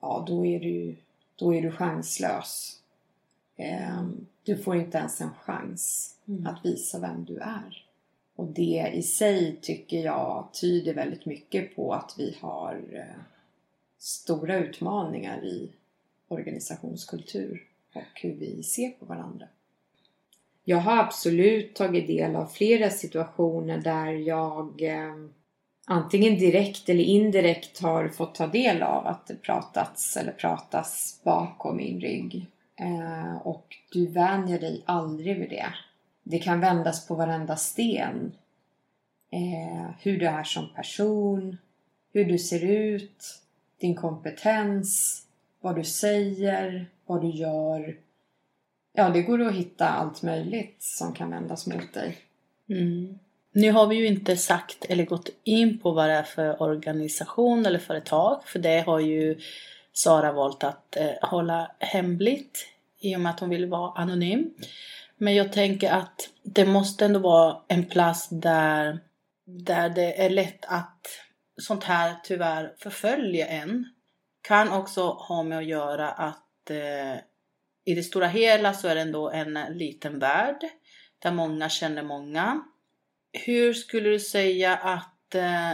Ja, 0.00 0.24
då 0.26 0.46
är 0.46 0.60
du, 0.60 0.96
då 1.36 1.54
är 1.54 1.62
du 1.62 1.70
chanslös. 1.70 2.80
Ehm, 3.56 4.26
du 4.42 4.58
får 4.58 4.76
inte 4.76 4.98
ens 4.98 5.20
en 5.20 5.34
chans 5.34 6.14
mm. 6.28 6.46
att 6.46 6.64
visa 6.64 6.98
vem 6.98 7.24
du 7.24 7.38
är. 7.38 7.86
Och 8.36 8.46
det 8.46 8.90
i 8.94 9.02
sig 9.02 9.58
tycker 9.62 9.98
jag 9.98 10.48
tyder 10.52 10.94
väldigt 10.94 11.26
mycket 11.26 11.76
på 11.76 11.94
att 11.94 12.14
vi 12.18 12.36
har 12.40 12.82
eh, 12.92 13.22
stora 13.98 14.58
utmaningar 14.58 15.44
i 15.44 15.70
organisationskultur 16.28 17.66
och 17.92 18.20
hur 18.22 18.34
vi 18.34 18.62
ser 18.62 18.90
på 18.90 19.04
varandra. 19.06 19.46
Jag 20.64 20.76
har 20.78 20.98
absolut 20.98 21.74
tagit 21.74 22.06
del 22.06 22.36
av 22.36 22.46
flera 22.46 22.90
situationer 22.90 23.78
där 23.78 24.12
jag 24.12 24.82
eh, 24.82 25.14
antingen 25.90 26.38
direkt 26.38 26.88
eller 26.88 27.04
indirekt 27.04 27.80
har 27.80 28.08
fått 28.08 28.34
ta 28.34 28.46
del 28.46 28.82
av 28.82 29.06
att 29.06 29.26
det 29.26 29.34
pratats 29.34 30.16
eller 30.16 30.32
pratas 30.32 31.20
bakom 31.24 31.76
min 31.76 32.00
rygg. 32.00 32.46
Eh, 32.76 33.36
och 33.36 33.76
du 33.92 34.06
vänjer 34.06 34.60
dig 34.60 34.82
aldrig 34.86 35.38
vid 35.38 35.50
det. 35.50 35.74
Det 36.22 36.38
kan 36.38 36.60
vändas 36.60 37.06
på 37.06 37.14
varenda 37.14 37.56
sten. 37.56 38.32
Eh, 39.30 39.90
hur 40.00 40.18
du 40.18 40.26
är 40.26 40.44
som 40.44 40.68
person, 40.74 41.56
hur 42.12 42.24
du 42.24 42.38
ser 42.38 42.64
ut, 42.64 43.42
din 43.78 43.94
kompetens, 43.94 45.22
vad 45.60 45.76
du 45.76 45.84
säger, 45.84 46.86
vad 47.06 47.20
du 47.20 47.30
gör. 47.30 47.96
Ja, 48.92 49.10
det 49.10 49.22
går 49.22 49.40
att 49.40 49.54
hitta 49.54 49.88
allt 49.88 50.22
möjligt 50.22 50.76
som 50.78 51.12
kan 51.12 51.30
vändas 51.30 51.66
mot 51.66 51.94
dig. 51.94 52.18
Mm. 52.68 53.18
Nu 53.52 53.72
har 53.72 53.86
vi 53.86 53.96
ju 53.96 54.06
inte 54.06 54.36
sagt 54.36 54.84
eller 54.84 55.04
gått 55.04 55.28
in 55.44 55.78
på 55.78 55.92
vad 55.92 56.08
det 56.08 56.14
är 56.14 56.22
för 56.22 56.62
organisation 56.62 57.66
eller 57.66 57.78
företag, 57.78 58.42
för 58.44 58.58
det 58.58 58.80
har 58.80 59.00
ju 59.00 59.40
Sara 59.92 60.32
valt 60.32 60.64
att 60.64 60.96
eh, 60.96 61.28
hålla 61.28 61.70
hemligt 61.78 62.66
i 62.98 63.16
och 63.16 63.20
med 63.20 63.30
att 63.30 63.40
hon 63.40 63.50
vill 63.50 63.66
vara 63.66 63.92
anonym. 63.92 64.54
Men 65.16 65.34
jag 65.34 65.52
tänker 65.52 65.90
att 65.90 66.30
det 66.42 66.64
måste 66.64 67.04
ändå 67.04 67.20
vara 67.20 67.56
en 67.68 67.84
plats 67.84 68.28
där, 68.28 68.98
där 69.44 69.88
det 69.88 70.24
är 70.24 70.30
lätt 70.30 70.64
att 70.64 71.06
sånt 71.56 71.84
här 71.84 72.16
tyvärr 72.24 72.74
förföljer 72.78 73.46
en. 73.46 73.84
Kan 74.42 74.72
också 74.72 75.02
ha 75.02 75.42
med 75.42 75.58
att 75.58 75.64
göra 75.64 76.10
att 76.10 76.70
eh, 76.70 77.14
i 77.84 77.94
det 77.94 78.02
stora 78.02 78.26
hela 78.26 78.74
så 78.74 78.88
är 78.88 78.94
det 78.94 79.00
ändå 79.00 79.30
en 79.30 79.58
liten 79.70 80.18
värld 80.18 80.60
där 81.18 81.32
många 81.32 81.68
känner 81.68 82.02
många. 82.02 82.62
Hur 83.32 83.72
skulle 83.72 84.08
du 84.08 84.20
säga 84.20 84.76
att 84.76 85.34
eh, 85.34 85.72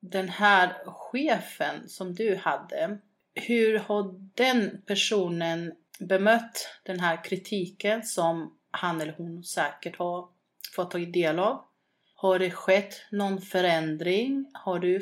den 0.00 0.28
här 0.28 0.74
chefen 0.86 1.88
som 1.88 2.14
du 2.14 2.36
hade, 2.36 2.98
hur 3.34 3.78
har 3.78 4.30
den 4.34 4.82
personen 4.86 5.72
bemött 6.00 6.68
den 6.84 7.00
här 7.00 7.24
kritiken 7.24 8.02
som 8.02 8.58
han 8.70 9.00
eller 9.00 9.14
hon 9.18 9.44
säkert 9.44 9.98
har 9.98 10.28
fått 10.76 10.90
ta 10.90 10.98
del 10.98 11.38
av? 11.38 11.64
Har 12.14 12.38
det 12.38 12.50
skett 12.50 12.94
någon 13.10 13.40
förändring? 13.40 14.50
Har 14.52 14.78
du 14.78 15.00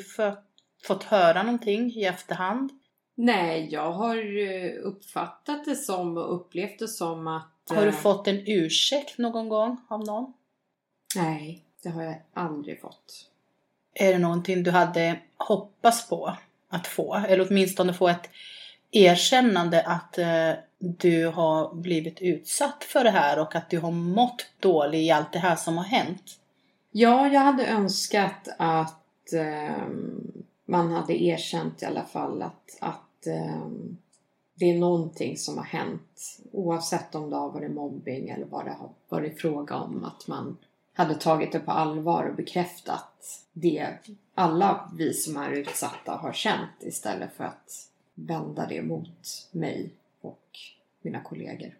fått 0.87 1.03
höra 1.03 1.43
någonting 1.43 1.91
i 1.91 2.03
efterhand? 2.05 2.71
Nej, 3.15 3.67
jag 3.71 3.91
har 3.91 4.37
eh, 4.37 4.71
uppfattat 4.83 5.65
det 5.65 5.75
som 5.75 6.17
och 6.17 6.35
upplevt 6.35 6.79
det 6.79 6.87
som 6.87 7.27
att... 7.27 7.53
Har 7.69 7.81
du 7.81 7.87
eh, 7.87 7.93
fått 7.93 8.27
en 8.27 8.43
ursäkt 8.47 9.17
någon 9.17 9.49
gång 9.49 9.77
av 9.89 10.05
någon? 10.05 10.33
Nej, 11.15 11.66
det 11.83 11.89
har 11.89 12.03
jag 12.03 12.15
aldrig 12.33 12.81
fått. 12.81 13.29
Är 13.93 14.13
det 14.13 14.19
någonting 14.19 14.63
du 14.63 14.71
hade 14.71 15.19
hoppats 15.37 16.09
på 16.09 16.37
att 16.69 16.87
få? 16.87 17.15
Eller 17.15 17.47
åtminstone 17.49 17.93
få 17.93 18.07
ett 18.07 18.29
erkännande 18.91 19.81
att 19.81 20.17
eh, 20.17 20.51
du 20.79 21.27
har 21.27 21.73
blivit 21.73 22.21
utsatt 22.21 22.83
för 22.83 23.03
det 23.03 23.09
här 23.09 23.39
och 23.39 23.55
att 23.55 23.69
du 23.69 23.79
har 23.79 23.91
mått 23.91 24.45
dåligt 24.59 25.01
i 25.01 25.11
allt 25.11 25.33
det 25.33 25.39
här 25.39 25.55
som 25.55 25.77
har 25.77 25.83
hänt? 25.83 26.39
Ja, 26.91 27.27
jag 27.27 27.41
hade 27.41 27.65
önskat 27.65 28.47
att 28.57 29.33
eh, 29.33 29.87
man 30.65 30.91
hade 30.91 31.23
erkänt 31.23 31.81
i 31.81 31.85
alla 31.85 32.03
fall 32.03 32.41
att, 32.41 32.77
att 32.81 33.27
eh, 33.27 33.67
det 34.53 34.65
är 34.65 34.79
någonting 34.79 35.37
som 35.37 35.57
har 35.57 35.65
hänt. 35.65 36.39
Oavsett 36.51 37.15
om 37.15 37.29
det 37.29 37.35
har 37.35 37.49
varit 37.49 37.71
mobbing 37.71 38.29
eller 38.29 38.45
vad 38.45 38.65
det 38.65 38.71
har 38.71 38.89
varit 39.09 39.41
fråga 39.41 39.75
om. 39.75 40.03
Att 40.03 40.27
man 40.27 40.57
hade 40.97 41.15
tagit 41.15 41.51
det 41.51 41.59
på 41.59 41.71
allvar 41.71 42.23
och 42.29 42.35
bekräftat 42.35 43.43
det 43.53 43.97
alla 44.35 44.91
vi 44.97 45.13
som 45.13 45.37
är 45.37 45.51
utsatta 45.51 46.11
har 46.11 46.33
känt 46.33 46.71
istället 46.79 47.33
för 47.37 47.43
att 47.43 47.89
vända 48.13 48.65
det 48.65 48.81
mot 48.81 49.49
mig 49.51 49.89
och 50.21 50.59
mina 51.01 51.21
kollegor. 51.21 51.73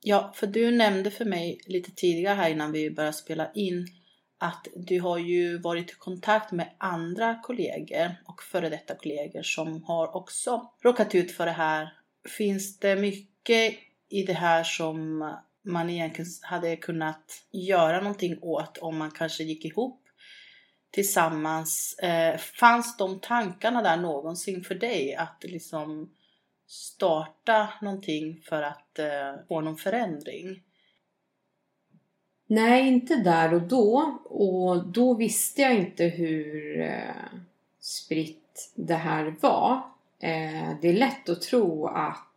Ja, 0.00 0.32
för 0.34 0.46
du 0.46 0.70
nämnde 0.70 1.10
för 1.10 1.24
mig 1.24 1.60
lite 1.66 1.90
tidigare 1.90 2.34
här 2.34 2.50
innan 2.50 2.72
vi 2.72 2.90
började 2.90 3.16
spela 3.16 3.52
in 3.52 3.86
att 4.38 4.68
du 4.76 5.00
har 5.00 5.18
ju 5.18 5.58
varit 5.58 5.90
i 5.90 5.94
kontakt 5.94 6.52
med 6.52 6.70
andra 6.78 7.40
kollegor 7.42 8.14
och 8.26 8.42
före 8.42 8.68
detta 8.68 8.94
kollegor 8.94 9.42
som 9.42 9.84
har 9.84 10.16
också 10.16 10.70
råkat 10.80 11.14
ut 11.14 11.32
för 11.32 11.46
det 11.46 11.52
här. 11.52 11.92
Finns 12.28 12.78
det 12.78 12.96
mycket 12.96 13.74
i 14.08 14.22
det 14.22 14.32
här 14.32 14.64
som 14.64 15.30
man 15.64 15.90
egentligen 15.90 16.30
hade 16.42 16.76
kunnat 16.76 17.44
göra 17.50 18.00
någonting 18.00 18.38
åt 18.42 18.78
om 18.78 18.96
man 18.96 19.10
kanske 19.10 19.44
gick 19.44 19.64
ihop 19.64 20.00
tillsammans. 20.90 21.98
Eh, 21.98 22.36
fanns 22.38 22.96
de 22.96 23.20
tankarna 23.20 23.82
där 23.82 23.96
någonsin 23.96 24.64
för 24.64 24.74
dig 24.74 25.14
att 25.14 25.44
liksom 25.44 26.10
starta 26.66 27.68
någonting 27.82 28.40
för 28.48 28.62
att 28.62 28.98
eh, 28.98 29.46
få 29.48 29.60
någon 29.60 29.76
förändring? 29.76 30.62
Nej, 32.46 32.88
inte 32.88 33.16
där 33.16 33.54
och 33.54 33.62
då. 33.62 34.18
Och 34.24 34.86
då 34.86 35.14
visste 35.14 35.62
jag 35.62 35.74
inte 35.74 36.04
hur 36.04 36.80
eh, 36.80 37.38
spritt 37.80 38.72
det 38.74 38.94
här 38.94 39.34
var. 39.40 39.74
Eh, 40.18 40.70
det 40.80 40.88
är 40.88 40.92
lätt 40.92 41.28
att 41.28 41.42
tro 41.42 41.86
att 41.86 42.33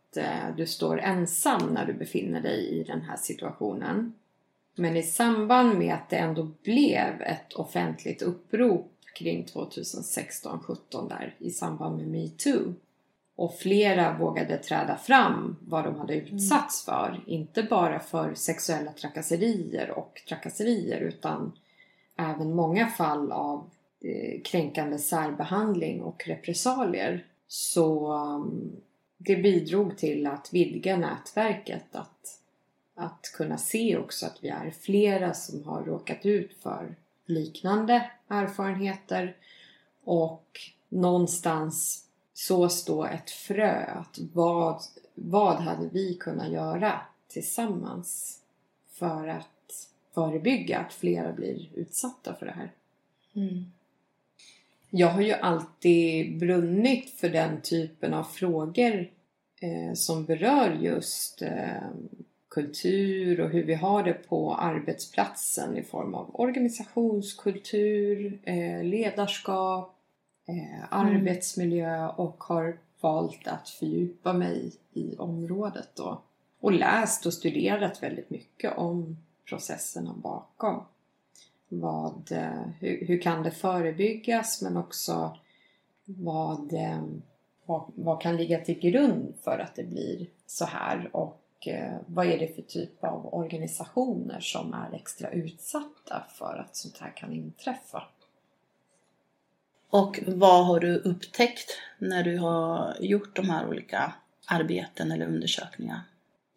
du 0.56 0.66
står 0.66 0.98
ensam 1.00 1.66
när 1.74 1.86
du 1.86 1.92
befinner 1.92 2.40
dig 2.40 2.68
i 2.68 2.84
den 2.84 3.00
här 3.00 3.16
situationen. 3.16 4.12
Men 4.74 4.96
i 4.96 5.02
samband 5.02 5.78
med 5.78 5.94
att 5.94 6.10
det 6.10 6.16
ändå 6.16 6.48
blev 6.62 7.22
ett 7.22 7.52
offentligt 7.52 8.22
upprop 8.22 8.92
kring 9.18 9.44
2016-17 9.44 11.08
där 11.08 11.34
i 11.38 11.50
samband 11.50 11.96
med 11.96 12.08
metoo 12.08 12.74
och 13.36 13.54
flera 13.54 14.18
vågade 14.18 14.58
träda 14.58 14.96
fram 14.96 15.56
vad 15.60 15.84
de 15.84 15.96
hade 15.96 16.14
mm. 16.14 16.26
utsatts 16.26 16.84
för. 16.84 17.20
Inte 17.26 17.62
bara 17.62 18.00
för 18.00 18.34
sexuella 18.34 18.92
trakasserier 18.92 19.90
och 19.90 20.22
trakasserier 20.28 21.00
utan 21.00 21.52
även 22.16 22.54
många 22.54 22.86
fall 22.86 23.32
av 23.32 23.70
eh, 24.00 24.40
kränkande 24.44 24.98
särbehandling 24.98 26.02
och 26.02 26.26
repressalier. 26.26 27.24
Så 27.48 28.12
um, 28.12 28.72
det 29.18 29.36
bidrog 29.36 29.98
till 29.98 30.26
att 30.26 30.52
vidga 30.52 30.96
nätverket. 30.96 31.94
Att, 31.94 32.40
att 32.94 33.30
kunna 33.34 33.58
se 33.58 33.96
också 33.96 34.26
att 34.26 34.38
vi 34.44 34.48
är 34.48 34.70
flera 34.70 35.34
som 35.34 35.64
har 35.64 35.82
råkat 35.82 36.26
ut 36.26 36.56
för 36.62 36.94
liknande 37.26 38.10
erfarenheter 38.28 39.36
och 40.04 40.60
någonstans 40.88 42.04
sås 42.34 42.84
då 42.84 43.04
ett 43.04 43.30
frö. 43.30 43.84
Att 43.84 44.18
vad, 44.32 44.82
vad 45.14 45.56
hade 45.56 45.88
vi 45.88 46.14
kunnat 46.14 46.52
göra 46.52 47.00
tillsammans 47.28 48.40
för 48.92 49.28
att 49.28 49.88
förebygga 50.14 50.78
att 50.78 50.92
flera 50.92 51.32
blir 51.32 51.68
utsatta 51.74 52.34
för 52.34 52.46
det 52.46 52.52
här. 52.52 52.72
Mm. 53.34 53.72
Jag 54.90 55.08
har 55.08 55.22
ju 55.22 55.32
alltid 55.32 56.38
brunnit 56.38 57.10
för 57.10 57.28
den 57.28 57.60
typen 57.60 58.14
av 58.14 58.24
frågor 58.24 59.10
eh, 59.60 59.92
som 59.94 60.24
berör 60.24 60.78
just 60.80 61.42
eh, 61.42 61.88
kultur 62.48 63.40
och 63.40 63.50
hur 63.50 63.64
vi 63.64 63.74
har 63.74 64.02
det 64.02 64.14
på 64.28 64.54
arbetsplatsen 64.54 65.76
i 65.76 65.82
form 65.82 66.14
av 66.14 66.30
organisationskultur, 66.40 68.38
eh, 68.44 68.84
ledarskap, 68.84 69.96
eh, 70.46 70.84
arbetsmiljö 70.90 72.08
och 72.08 72.44
har 72.44 72.78
valt 73.00 73.46
att 73.46 73.68
fördjupa 73.68 74.32
mig 74.32 74.72
i 74.92 75.16
området 75.16 75.88
då. 75.94 76.22
Och 76.60 76.72
läst 76.72 77.26
och 77.26 77.34
studerat 77.34 78.02
väldigt 78.02 78.30
mycket 78.30 78.78
om 78.78 79.16
processerna 79.48 80.14
bakom. 80.16 80.84
Vad, 81.68 82.32
eh, 82.32 82.62
hur, 82.80 83.06
hur 83.06 83.20
kan 83.20 83.42
det 83.42 83.50
förebyggas 83.50 84.62
men 84.62 84.76
också 84.76 85.36
vad, 86.04 86.72
eh, 86.72 87.02
vad, 87.66 87.92
vad 87.94 88.20
kan 88.20 88.36
ligga 88.36 88.58
till 88.58 88.78
grund 88.80 89.34
för 89.44 89.58
att 89.58 89.74
det 89.74 89.84
blir 89.84 90.26
så 90.46 90.64
här 90.64 91.16
och 91.16 91.42
eh, 91.66 91.96
vad 92.06 92.26
är 92.26 92.38
det 92.38 92.54
för 92.54 92.62
typ 92.62 93.04
av 93.04 93.34
organisationer 93.34 94.40
som 94.40 94.74
är 94.74 94.94
extra 94.94 95.30
utsatta 95.30 96.26
för 96.34 96.64
att 96.66 96.76
sånt 96.76 96.98
här 96.98 97.16
kan 97.16 97.32
inträffa. 97.32 98.02
Och 99.90 100.20
vad 100.26 100.66
har 100.66 100.80
du 100.80 100.96
upptäckt 100.96 101.70
när 101.98 102.22
du 102.22 102.38
har 102.38 102.96
gjort 103.00 103.36
de 103.36 103.50
här 103.50 103.68
olika 103.68 104.14
arbeten 104.46 105.12
eller 105.12 105.26
undersökningar? 105.26 106.00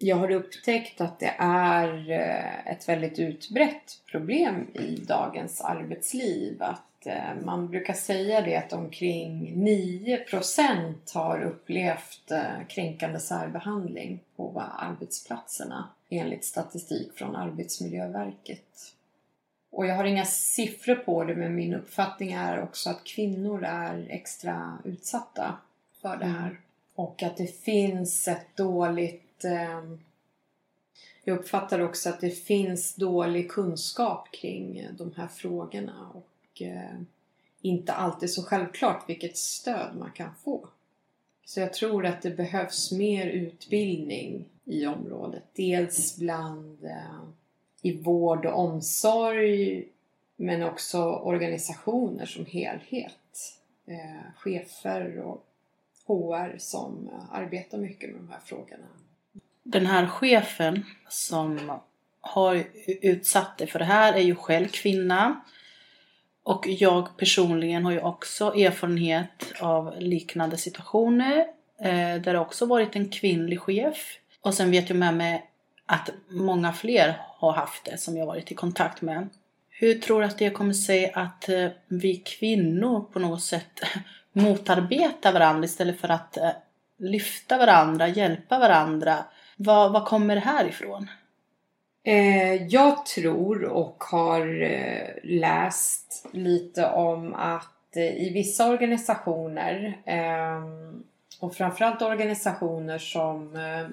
Jag 0.03 0.15
har 0.15 0.31
upptäckt 0.31 1.01
att 1.01 1.19
det 1.19 1.35
är 1.37 2.11
eh, 2.11 2.67
ett 2.67 2.89
väldigt 2.89 3.19
utbrett 3.19 4.01
problem 4.11 4.67
i 4.73 4.95
dagens 4.95 5.61
arbetsliv. 5.61 6.63
Att 6.63 7.05
eh, 7.05 7.35
man 7.45 7.67
brukar 7.67 7.93
säga 7.93 8.41
det 8.41 8.55
att 8.55 8.73
omkring 8.73 9.53
9% 9.55 10.93
har 11.13 11.41
upplevt 11.41 12.31
eh, 12.31 12.67
kränkande 12.69 13.19
särbehandling 13.19 14.19
på 14.35 14.63
arbetsplatserna 14.77 15.89
enligt 16.09 16.45
statistik 16.45 17.13
från 17.13 17.35
Arbetsmiljöverket. 17.35 18.93
Och 19.69 19.85
jag 19.85 19.95
har 19.95 20.05
inga 20.05 20.25
siffror 20.25 20.95
på 20.95 21.23
det 21.23 21.35
men 21.35 21.55
min 21.55 21.73
uppfattning 21.73 22.31
är 22.31 22.61
också 22.63 22.89
att 22.89 23.03
kvinnor 23.03 23.63
är 23.63 24.07
extra 24.09 24.77
utsatta 24.83 25.57
för 26.01 26.17
det 26.17 26.25
här. 26.25 26.59
Och 26.95 27.23
att 27.23 27.37
det 27.37 27.63
finns 27.63 28.27
ett 28.27 28.55
dåligt... 28.55 29.27
Eh, 29.45 29.81
jag 31.23 31.39
uppfattar 31.39 31.79
också 31.79 32.09
att 32.09 32.21
det 32.21 32.29
finns 32.29 32.95
dålig 32.95 33.51
kunskap 33.51 34.31
kring 34.31 34.77
eh, 34.77 34.91
de 34.91 35.13
här 35.17 35.27
frågorna 35.27 36.11
och 36.13 36.61
eh, 36.61 37.01
inte 37.61 37.93
alltid 37.93 38.29
så 38.29 38.43
självklart 38.43 39.09
vilket 39.09 39.37
stöd 39.37 39.95
man 39.99 40.11
kan 40.11 40.35
få. 40.43 40.67
Så 41.45 41.59
jag 41.59 41.73
tror 41.73 42.05
att 42.05 42.21
det 42.21 42.31
behövs 42.31 42.91
mer 42.91 43.27
utbildning 43.27 44.45
i 44.65 44.85
området. 44.85 45.43
Dels 45.53 46.17
bland 46.17 46.85
eh, 46.85 47.23
i 47.81 47.97
vård 47.97 48.45
och 48.45 48.59
omsorg 48.59 49.87
men 50.35 50.63
också 50.63 51.03
organisationer 51.03 52.25
som 52.25 52.45
helhet. 52.45 53.57
Eh, 53.85 54.33
chefer 54.35 55.17
och 55.19 55.45
HR 56.05 56.57
som 56.57 57.09
eh, 57.13 57.33
arbetar 57.35 57.77
mycket 57.77 58.09
med 58.09 58.19
de 58.21 58.29
här 58.29 58.39
frågorna. 58.39 58.87
Den 59.71 59.85
här 59.85 60.07
chefen 60.07 60.85
som 61.09 61.79
har 62.21 62.63
utsatt 63.01 63.57
dig 63.57 63.67
för 63.67 63.79
det 63.79 63.85
här 63.85 64.13
är 64.13 64.21
ju 64.21 64.35
själv 64.35 64.67
kvinna. 64.67 65.41
Och 66.43 66.67
jag 66.67 67.17
personligen 67.17 67.85
har 67.85 67.91
ju 67.91 68.01
också 68.01 68.53
erfarenhet 68.53 69.53
av 69.59 69.95
liknande 69.99 70.57
situationer 70.57 71.37
eh, 71.81 72.21
där 72.21 72.33
det 72.33 72.39
också 72.39 72.65
varit 72.65 72.95
en 72.95 73.09
kvinnlig 73.09 73.59
chef. 73.59 74.17
Och 74.41 74.53
sen 74.53 74.71
vet 74.71 74.89
jag 74.89 74.97
med 74.97 75.13
mig 75.13 75.49
att 75.85 76.09
många 76.29 76.73
fler 76.73 77.21
har 77.37 77.51
haft 77.53 77.85
det 77.85 77.97
som 77.97 78.17
jag 78.17 78.25
varit 78.25 78.51
i 78.51 78.55
kontakt 78.55 79.01
med. 79.01 79.29
Hur 79.69 79.93
tror 79.93 80.19
du 80.21 80.25
att 80.25 80.37
det 80.37 80.49
kommer 80.49 80.73
sig 80.73 81.11
att 81.13 81.49
eh, 81.49 81.67
vi 81.87 82.15
kvinnor 82.15 83.01
på 83.01 83.19
något 83.19 83.43
sätt 83.43 83.81
motarbetar 84.33 85.33
varandra 85.33 85.65
istället 85.65 85.99
för 85.99 86.09
att 86.09 86.37
eh, 86.37 86.49
lyfta 86.99 87.57
varandra, 87.57 88.07
hjälpa 88.07 88.59
varandra? 88.59 89.25
Var, 89.63 89.89
vad 89.89 90.05
kommer 90.05 90.35
det 90.35 90.41
här 90.41 90.67
ifrån? 90.67 91.07
Eh, 92.03 92.67
jag 92.67 93.05
tror 93.05 93.63
och 93.63 94.03
har 94.03 94.61
eh, 94.61 95.07
läst 95.23 96.27
lite 96.31 96.85
om 96.85 97.33
att 97.33 97.95
eh, 97.95 98.03
i 98.03 98.31
vissa 98.33 98.69
organisationer 98.69 100.01
ehm, 100.05 101.03
och 101.39 101.55
framförallt 101.55 102.01
organisationer 102.01 102.97
som 102.97 103.55
eh, 103.55 103.87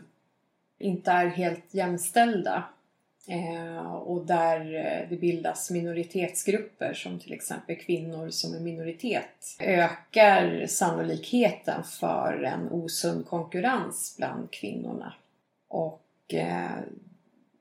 inte 0.78 1.10
är 1.10 1.26
helt 1.26 1.74
jämställda 1.74 2.64
och 4.04 4.26
där 4.26 4.64
det 5.10 5.16
bildas 5.16 5.70
minoritetsgrupper 5.70 6.94
som 6.94 7.18
till 7.18 7.32
exempel 7.32 7.76
kvinnor 7.76 8.30
som 8.30 8.54
är 8.54 8.60
minoritet 8.60 9.56
ökar 9.60 10.66
sannolikheten 10.66 11.84
för 11.84 12.42
en 12.42 12.68
osund 12.70 13.26
konkurrens 13.26 14.14
bland 14.18 14.50
kvinnorna. 14.50 15.14
Och 15.68 16.34
eh, 16.34 16.78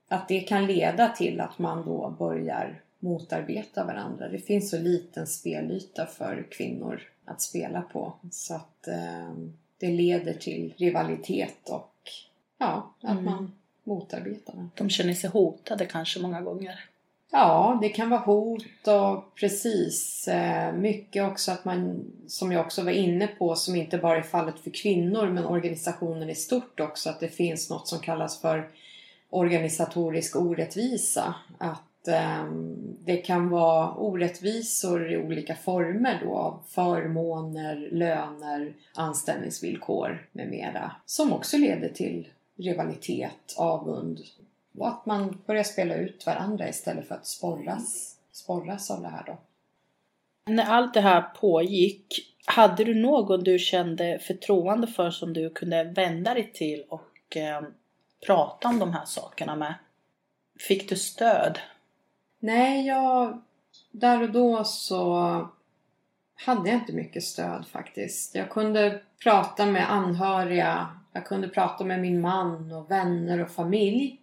att 0.07 0.27
det 0.27 0.39
kan 0.39 0.65
leda 0.65 1.09
till 1.09 1.41
att 1.41 1.59
man 1.59 1.85
då 1.85 2.15
börjar 2.19 2.81
motarbeta 2.99 3.85
varandra. 3.85 4.27
Det 4.27 4.39
finns 4.39 4.69
så 4.69 4.77
liten 4.77 5.27
spelyta 5.27 6.05
för 6.05 6.47
kvinnor 6.51 7.01
att 7.25 7.41
spela 7.41 7.81
på 7.81 8.13
så 8.31 8.53
att 8.53 8.87
eh, 8.87 9.33
det 9.77 9.87
leder 9.87 10.33
till 10.33 10.73
rivalitet 10.77 11.69
och 11.69 11.93
ja, 12.57 12.93
att 13.01 13.11
mm. 13.11 13.25
man 13.25 13.51
motarbetar 13.83 14.53
den. 14.53 14.71
De 14.75 14.89
känner 14.89 15.13
sig 15.13 15.29
hotade 15.29 15.85
kanske 15.85 16.19
många 16.19 16.41
gånger. 16.41 16.89
Ja, 17.31 17.77
det 17.81 17.89
kan 17.89 18.09
vara 18.09 18.19
hot 18.19 18.87
och 18.87 19.35
precis. 19.35 20.27
Eh, 20.27 20.73
mycket 20.73 21.23
också 21.23 21.51
att 21.51 21.65
man, 21.65 22.05
som 22.27 22.51
jag 22.51 22.65
också 22.65 22.83
var 22.83 22.91
inne 22.91 23.27
på, 23.27 23.55
som 23.55 23.75
inte 23.75 23.97
bara 23.97 24.17
är 24.17 24.21
fallet 24.21 24.59
för 24.59 24.69
kvinnor 24.69 25.27
men 25.29 25.45
organisationen 25.45 26.29
i 26.29 26.35
stort 26.35 26.79
också, 26.79 27.09
att 27.09 27.19
det 27.19 27.27
finns 27.27 27.69
något 27.69 27.87
som 27.87 27.99
kallas 27.99 28.41
för 28.41 28.69
organisatorisk 29.29 30.35
orättvisa. 30.35 31.35
Att 31.57 32.07
ehm, 32.07 32.97
det 33.05 33.17
kan 33.17 33.49
vara 33.49 33.93
orättvisor 33.93 35.11
i 35.11 35.17
olika 35.17 35.55
former 35.55 36.21
då 36.23 36.35
av 36.35 36.59
förmåner, 36.67 37.89
löner, 37.91 38.73
anställningsvillkor 38.95 40.27
med 40.31 40.49
mera. 40.49 40.91
Som 41.05 41.33
också 41.33 41.57
leder 41.57 41.89
till 41.89 42.27
rivalitet, 42.57 43.55
avund 43.57 44.19
och 44.77 44.87
att 44.87 45.05
man 45.05 45.41
börjar 45.45 45.63
spela 45.63 45.95
ut 45.95 46.25
varandra 46.25 46.69
istället 46.69 47.07
för 47.07 47.15
att 47.15 47.27
sporras, 47.27 48.15
sporras 48.31 48.91
av 48.91 49.01
det 49.01 49.07
här 49.07 49.23
då. 49.25 49.37
När 50.51 50.65
allt 50.65 50.93
det 50.93 51.01
här 51.01 51.21
pågick, 51.21 52.35
hade 52.45 52.83
du 52.83 52.95
någon 52.95 53.43
du 53.43 53.59
kände 53.59 54.19
förtroende 54.19 54.87
för 54.87 55.11
som 55.11 55.33
du 55.33 55.49
kunde 55.49 55.83
vända 55.83 56.33
dig 56.33 56.51
till 56.53 56.83
och 56.89 57.37
eh, 57.37 57.61
prata 58.25 58.67
om 58.67 58.79
de 58.79 58.93
här 58.93 59.05
sakerna 59.05 59.55
med? 59.55 59.73
Fick 60.59 60.89
du 60.89 60.95
stöd? 60.95 61.59
Nej, 62.39 62.87
jag, 62.87 63.41
där 63.91 64.21
och 64.21 64.31
då 64.31 64.63
så 64.63 65.17
hade 66.35 66.69
jag 66.69 66.79
inte 66.79 66.93
mycket 66.93 67.23
stöd 67.23 67.67
faktiskt. 67.67 68.35
Jag 68.35 68.49
kunde 68.49 69.01
prata 69.23 69.65
med 69.65 69.91
anhöriga 69.91 70.87
jag 71.17 71.25
kunde 71.25 71.47
prata 71.47 71.83
med 71.83 72.01
min 72.01 72.21
man 72.21 72.71
och 72.71 72.91
vänner 72.91 73.41
och 73.43 73.51
familj. 73.51 74.21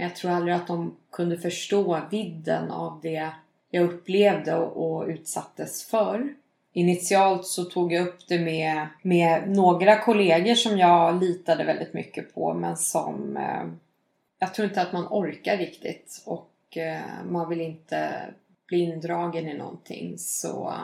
Men 0.00 0.08
jag 0.08 0.16
tror 0.16 0.30
aldrig 0.30 0.54
att 0.54 0.66
de 0.66 0.96
kunde 1.10 1.38
förstå 1.38 2.00
vidden 2.10 2.70
av 2.70 3.00
det 3.02 3.30
jag 3.70 3.84
upplevde 3.84 4.54
och, 4.56 5.06
utsattes 5.06 5.84
för. 5.84 6.34
Initialt 6.72 7.46
så 7.46 7.64
tog 7.64 7.92
jag 7.92 8.08
upp 8.08 8.28
det 8.28 8.38
med, 8.38 8.86
med 9.02 9.50
några 9.50 9.98
kollegor 9.98 10.54
som 10.54 10.78
jag 10.78 11.22
litade 11.22 11.64
väldigt 11.64 11.94
mycket 11.94 12.34
på 12.34 12.54
men 12.54 12.76
som 12.76 13.36
eh, 13.36 13.66
jag 14.38 14.54
tror 14.54 14.68
inte 14.68 14.82
att 14.82 14.92
man 14.92 15.06
orkar 15.10 15.56
riktigt 15.56 16.22
och 16.26 16.76
eh, 16.76 17.24
man 17.30 17.48
vill 17.48 17.60
inte 17.60 18.24
bli 18.66 18.78
indragen 18.78 19.48
i 19.48 19.58
någonting. 19.58 20.18
Så 20.18 20.74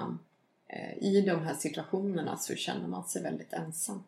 eh, 0.68 0.98
i 0.98 1.20
de 1.20 1.44
här 1.44 1.55
situationerna 1.55 2.37
så 2.37 2.55
känner 2.55 2.88
man 2.88 3.05
sig 3.05 3.22
väldigt 3.22 3.52
ensam. 3.52 4.05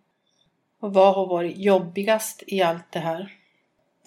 Och 0.81 0.95
vad 0.95 1.15
har 1.15 1.27
varit 1.27 1.57
jobbigast 1.57 2.43
i 2.47 2.63
allt 2.63 2.93
det 2.93 2.99
här? 3.01 3.38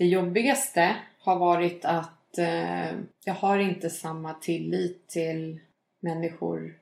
Det 0.02 0.08
jobbigaste 0.08 0.96
har 1.20 1.40
varit 1.40 1.86
att 1.86 2.38
eh, 2.38 2.92
jag 3.26 3.34
har 3.34 3.60
inte 3.60 3.90
samma 3.90 4.34
tillit 4.34 5.08
till 5.08 5.60
människor 6.00 6.80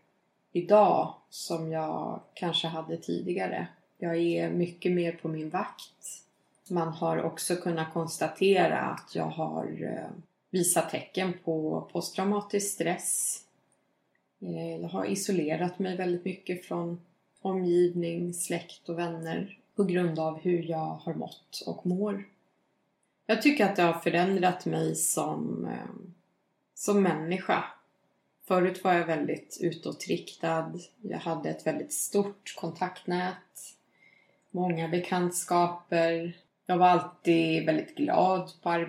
idag 0.52 1.14
som 1.30 1.72
jag 1.72 2.20
kanske 2.34 2.68
hade 2.68 2.98
tidigare. 2.98 3.68
Jag 3.98 4.18
är 4.18 4.50
mycket 4.50 4.92
mer 4.92 5.12
på 5.12 5.28
min 5.28 5.50
vakt. 5.50 6.24
Man 6.70 6.88
har 6.88 7.22
också 7.24 7.56
kunnat 7.56 7.94
konstatera 7.94 8.80
att 8.80 9.16
jag 9.16 9.30
har 9.30 9.66
eh, 9.84 10.12
visat 10.50 10.90
tecken 10.90 11.34
på 11.44 11.88
posttraumatisk 11.92 12.74
stress. 12.74 13.40
Eh, 14.42 14.82
jag 14.82 14.90
har 14.90 15.06
isolerat 15.06 15.80
mig 15.80 15.98
väldigt 15.98 16.26
mycket 16.26 16.66
från 16.66 17.02
omgivning, 17.42 18.34
släkt 18.34 18.90
och 18.90 19.00
vänner 19.00 19.58
på 19.76 19.84
grund 19.84 20.20
av 20.20 20.40
hur 20.40 20.64
jag 20.64 21.00
har 21.04 21.14
mått 21.14 21.64
och 21.66 21.86
mår. 21.86 22.26
Jag 23.30 23.42
tycker 23.42 23.66
att 23.66 23.76
det 23.76 23.82
har 23.82 24.00
förändrat 24.00 24.66
mig 24.66 24.96
som, 24.96 25.66
eh, 25.66 26.12
som 26.76 27.04
människa. 27.04 27.64
Förut 28.48 28.84
var 28.84 28.94
jag 28.94 29.06
väldigt 29.06 29.58
utåtriktad. 29.62 30.74
Jag 31.02 31.20
hade 31.20 31.50
ett 31.50 31.68
väldigt 31.68 31.94
stort 31.94 32.56
kontaktnät. 32.58 33.76
Många 34.52 34.88
bekantskaper. 34.88 36.38
Jag 36.66 36.78
var 36.78 36.88
alltid 36.88 37.66
väldigt 37.66 37.96
glad 37.96 38.52
på, 38.62 38.86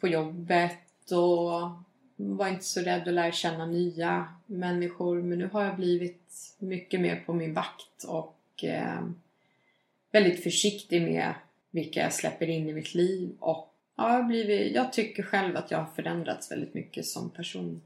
på 0.00 0.08
jobbet 0.08 1.10
och 1.10 1.70
var 2.16 2.48
inte 2.48 2.64
så 2.64 2.80
rädd 2.80 3.08
att 3.08 3.14
lära 3.14 3.32
känna 3.32 3.66
nya 3.66 4.28
människor. 4.46 5.22
Men 5.22 5.38
nu 5.38 5.50
har 5.52 5.64
jag 5.64 5.76
blivit 5.76 6.54
mycket 6.58 7.00
mer 7.00 7.22
på 7.26 7.32
min 7.32 7.54
vakt 7.54 8.04
och 8.08 8.64
eh, 8.64 9.06
väldigt 10.12 10.42
försiktig 10.42 11.02
med 11.02 11.34
vilka 11.70 12.00
jag 12.00 12.12
släpper 12.12 12.48
in 12.48 12.68
i 12.68 12.72
mitt 12.72 12.94
liv. 12.94 13.36
Och 13.40 13.72
ja, 13.96 14.14
jag, 14.14 14.26
blivit, 14.26 14.74
jag 14.74 14.92
tycker 14.92 15.22
själv 15.22 15.56
att 15.56 15.70
jag 15.70 15.78
har 15.78 15.90
förändrats 15.96 16.50
väldigt 16.50 16.74
mycket 16.74 17.06
som 17.06 17.30
person. 17.30 17.82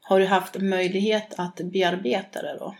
Har 0.00 0.20
du 0.20 0.26
haft 0.26 0.60
möjlighet 0.60 1.34
att 1.38 1.56
bearbeta 1.56 2.42
det 2.42 2.56
då? 2.58 2.76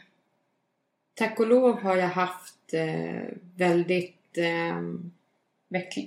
Tack 1.15 1.41
och 1.41 1.47
lov 1.47 1.81
har 1.81 1.97
jag 1.97 2.09
haft 2.09 2.75
eh, 2.75 3.23
väldigt, 3.57 4.39
eh, 4.39 4.81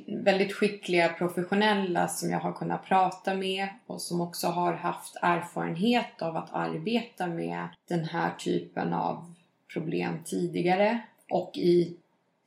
väldigt 0.07 0.53
skickliga 0.53 1.09
professionella 1.09 2.07
som 2.07 2.29
jag 2.29 2.39
har 2.39 2.53
kunnat 2.53 2.85
prata 2.85 3.33
med 3.33 3.67
och 3.87 4.01
som 4.01 4.21
också 4.21 4.47
har 4.47 4.73
haft 4.73 5.15
erfarenhet 5.21 6.21
av 6.21 6.37
att 6.37 6.53
arbeta 6.53 7.27
med 7.27 7.67
den 7.87 8.05
här 8.05 8.31
typen 8.39 8.93
av 8.93 9.33
problem 9.73 10.19
tidigare 10.25 11.01
och 11.29 11.57
i 11.57 11.97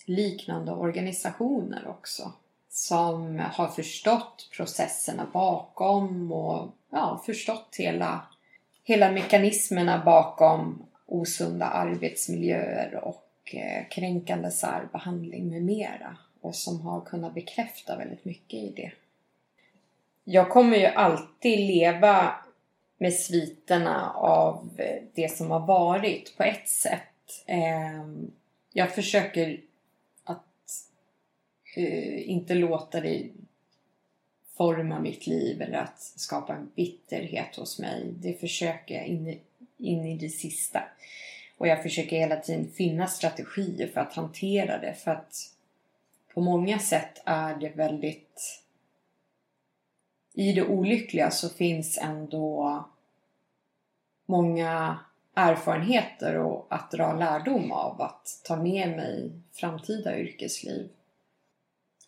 liknande 0.06 0.72
organisationer 0.72 1.86
också 1.88 2.32
som 2.70 3.38
har 3.38 3.68
förstått 3.68 4.48
processerna 4.56 5.26
bakom 5.32 6.32
och 6.32 6.68
ja, 6.90 7.22
förstått 7.26 7.76
hela, 7.78 8.26
hela 8.84 9.10
mekanismerna 9.10 10.02
bakom 10.04 10.86
osunda 11.06 11.66
arbetsmiljöer 11.66 12.94
och 12.94 13.54
eh, 13.54 13.88
kränkande 13.90 14.50
särbehandling 14.50 15.48
med 15.48 15.62
mera 15.62 16.16
och 16.40 16.54
som 16.54 16.80
har 16.80 17.00
kunnat 17.00 17.34
bekräfta 17.34 17.96
väldigt 17.96 18.24
mycket 18.24 18.60
i 18.60 18.72
det. 18.76 18.92
Jag 20.24 20.50
kommer 20.50 20.76
ju 20.76 20.86
alltid 20.86 21.58
leva 21.58 22.34
med 22.98 23.14
sviterna 23.14 24.10
av 24.14 24.70
eh, 24.76 25.02
det 25.14 25.36
som 25.36 25.50
har 25.50 25.66
varit 25.66 26.36
på 26.36 26.42
ett 26.42 26.68
sätt. 26.68 27.44
Ehm, 27.46 28.30
jag 28.72 28.94
försöker 28.94 29.60
Eh, 31.74 32.30
inte 32.30 32.54
låta 32.54 33.00
det 33.00 33.30
forma 34.56 35.00
mitt 35.00 35.26
liv 35.26 35.62
eller 35.62 35.78
att 35.78 36.00
skapa 36.00 36.54
en 36.54 36.70
bitterhet 36.74 37.56
hos 37.56 37.78
mig. 37.78 38.12
Det 38.16 38.40
försöker 38.40 38.94
jag 38.94 39.06
in 39.06 39.28
i, 39.28 39.40
in 39.78 40.04
i 40.04 40.18
det 40.18 40.28
sista. 40.28 40.82
Och 41.58 41.68
jag 41.68 41.82
försöker 41.82 42.16
hela 42.16 42.36
tiden 42.36 42.70
finna 42.70 43.06
strategier 43.06 43.88
för 43.88 44.00
att 44.00 44.14
hantera 44.14 44.78
det. 44.78 44.94
För 44.94 45.10
att 45.10 45.54
på 46.34 46.40
många 46.40 46.78
sätt 46.78 47.22
är 47.24 47.54
det 47.54 47.68
väldigt... 47.68 48.62
I 50.34 50.52
det 50.52 50.62
olyckliga 50.62 51.30
så 51.30 51.48
finns 51.48 51.98
ändå 51.98 52.84
många 54.26 54.98
erfarenheter 55.34 56.36
och 56.36 56.66
att 56.70 56.90
dra 56.90 57.12
lärdom 57.12 57.72
av 57.72 58.02
att 58.02 58.40
ta 58.44 58.56
med 58.56 58.88
mig 58.88 59.30
framtida 59.52 60.18
yrkesliv. 60.18 60.88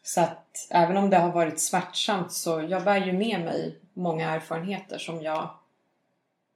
Så 0.02 0.20
att 0.20 0.68
även 0.70 0.96
om 0.96 1.10
det 1.10 1.16
har 1.16 1.32
varit 1.32 1.60
smärtsamt 1.60 2.32
så 2.32 2.66
jag 2.68 2.84
bär 2.84 3.06
ju 3.06 3.12
med 3.12 3.40
mig 3.40 3.78
många 3.92 4.30
erfarenheter 4.30 4.98
som 4.98 5.22
jag, 5.22 5.50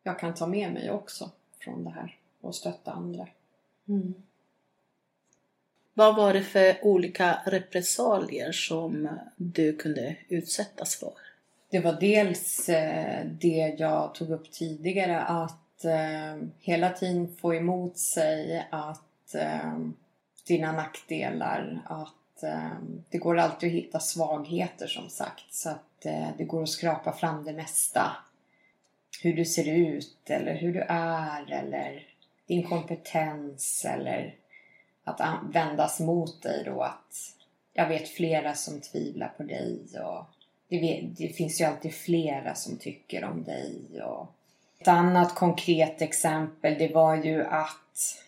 jag 0.03 0.19
kan 0.19 0.35
ta 0.35 0.47
med 0.47 0.73
mig 0.73 0.91
också 0.91 1.31
från 1.59 1.85
det 1.85 1.91
här 1.91 2.17
och 2.41 2.55
stötta 2.55 2.93
andra. 2.93 3.29
Mm. 3.89 4.15
Vad 5.95 6.17
var 6.17 6.33
det 6.33 6.43
för 6.43 6.85
olika 6.85 7.39
repressalier 7.47 8.53
som 8.53 9.09
du 9.37 9.77
kunde 9.77 10.17
utsättas 10.29 10.97
för? 10.97 11.13
Det 11.71 11.81
var 11.81 11.93
dels 11.93 12.69
eh, 12.69 13.27
det 13.27 13.77
jag 13.79 14.15
tog 14.15 14.31
upp 14.31 14.53
tidigare 14.53 15.21
att 15.21 15.85
eh, 15.85 16.49
hela 16.61 16.91
tiden 16.91 17.37
få 17.41 17.55
emot 17.55 17.99
sig 17.99 18.67
att 18.71 19.35
eh, 19.35 19.79
dina 20.47 20.73
nackdelar, 20.73 21.83
att 21.85 22.15
eh, 22.42 22.70
det 23.11 23.18
går 23.18 23.38
alltid 23.38 23.68
att 23.68 23.75
hitta 23.75 24.01
svagheter 24.01 24.87
som 24.87 25.09
sagt. 25.11 25.55
Så 25.55 25.70
att 25.70 26.07
eh, 26.07 26.29
det 26.38 26.44
går 26.44 26.62
att 26.62 26.68
skrapa 26.68 27.12
fram 27.12 27.44
det 27.44 27.53
mesta. 27.53 28.16
Hur 29.22 29.37
du 29.37 29.44
ser 29.44 29.68
ut 29.68 30.31
eller 30.31 30.55
hur 30.55 30.72
du 30.72 30.81
är 30.88 31.53
eller 31.53 32.07
din 32.46 32.68
kompetens 32.68 33.85
eller 33.88 34.35
att 35.05 35.20
vändas 35.53 36.01
mot 36.01 36.42
dig 36.42 36.62
då. 36.64 36.83
Att 36.83 37.35
jag 37.72 37.88
vet 37.88 38.09
flera 38.09 38.55
som 38.55 38.81
tvivlar 38.81 39.29
på 39.37 39.42
dig 39.42 39.81
och 40.05 40.25
det, 40.68 40.81
vet, 40.81 41.16
det 41.16 41.29
finns 41.29 41.61
ju 41.61 41.64
alltid 41.64 41.94
flera 41.94 42.55
som 42.55 42.77
tycker 42.77 43.25
om 43.25 43.44
dig. 43.44 44.03
Och 44.03 44.33
ett 44.79 44.88
annat 44.88 45.35
konkret 45.35 46.03
exempel 46.03 46.79
det 46.79 46.94
var 46.94 47.16
ju 47.16 47.44
att, 47.44 48.22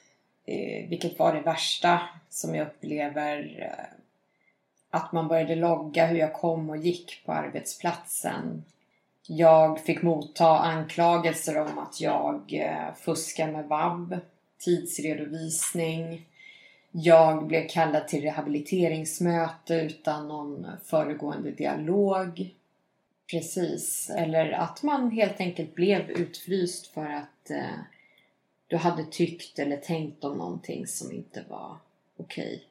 eh, 0.45 0.89
vilket 0.89 1.19
var 1.19 1.35
det 1.35 1.41
värsta 1.41 2.01
som 2.29 2.55
jag 2.55 2.67
upplever 2.67 3.57
eh, 3.63 3.98
att 4.91 5.13
man 5.13 5.29
började 5.29 5.55
logga 5.55 6.07
hur 6.07 6.19
jag 6.19 6.33
kom 6.33 6.71
och 6.71 6.77
gick 6.77 7.23
på 7.27 7.33
arbetsplatsen. 7.33 8.65
Jag 9.27 9.81
fick 9.81 10.03
motta 10.03 10.59
anklagelser 10.59 11.61
om 11.61 11.79
att 11.79 12.01
jag 12.01 12.53
eh, 12.53 12.95
fuskar 12.95 13.53
med 13.53 13.65
vab, 13.65 14.17
tidsredovisning. 14.59 16.27
Jag 16.91 17.47
blev 17.47 17.69
kallad 17.69 18.09
till 18.09 18.23
rehabiliteringsmöte 18.23 19.75
utan 19.75 20.29
någon 20.29 20.67
föregående 20.85 21.51
dialog. 21.51 22.55
Precis, 23.31 24.11
eller 24.11 24.51
att 24.51 24.83
man 24.83 25.11
helt 25.11 25.41
enkelt 25.41 25.75
blev 25.75 26.11
utfryst 26.11 26.87
för 26.87 27.07
att 27.07 27.51
eh, 27.51 27.79
du 28.67 28.77
hade 28.77 29.05
tyckt 29.05 29.59
eller 29.59 29.77
tänkt 29.77 30.25
om 30.25 30.39
någonting 30.39 30.87
som 30.87 31.13
inte 31.13 31.45
var 31.49 31.77
okej. 32.17 32.68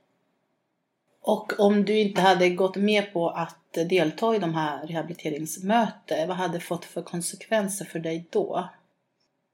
Och 1.27 1.59
om 1.59 1.85
du 1.85 1.99
inte 1.99 2.21
hade 2.21 2.49
gått 2.49 2.75
med 2.75 3.13
på 3.13 3.29
att 3.29 3.73
delta 3.89 4.35
i 4.35 4.39
de 4.39 4.53
här 4.53 4.87
rehabiliteringsmötena, 4.87 6.27
vad 6.27 6.37
hade 6.37 6.59
fått 6.59 6.85
för 6.85 7.01
konsekvenser 7.01 7.85
för 7.85 7.99
dig 7.99 8.25
då? 8.29 8.69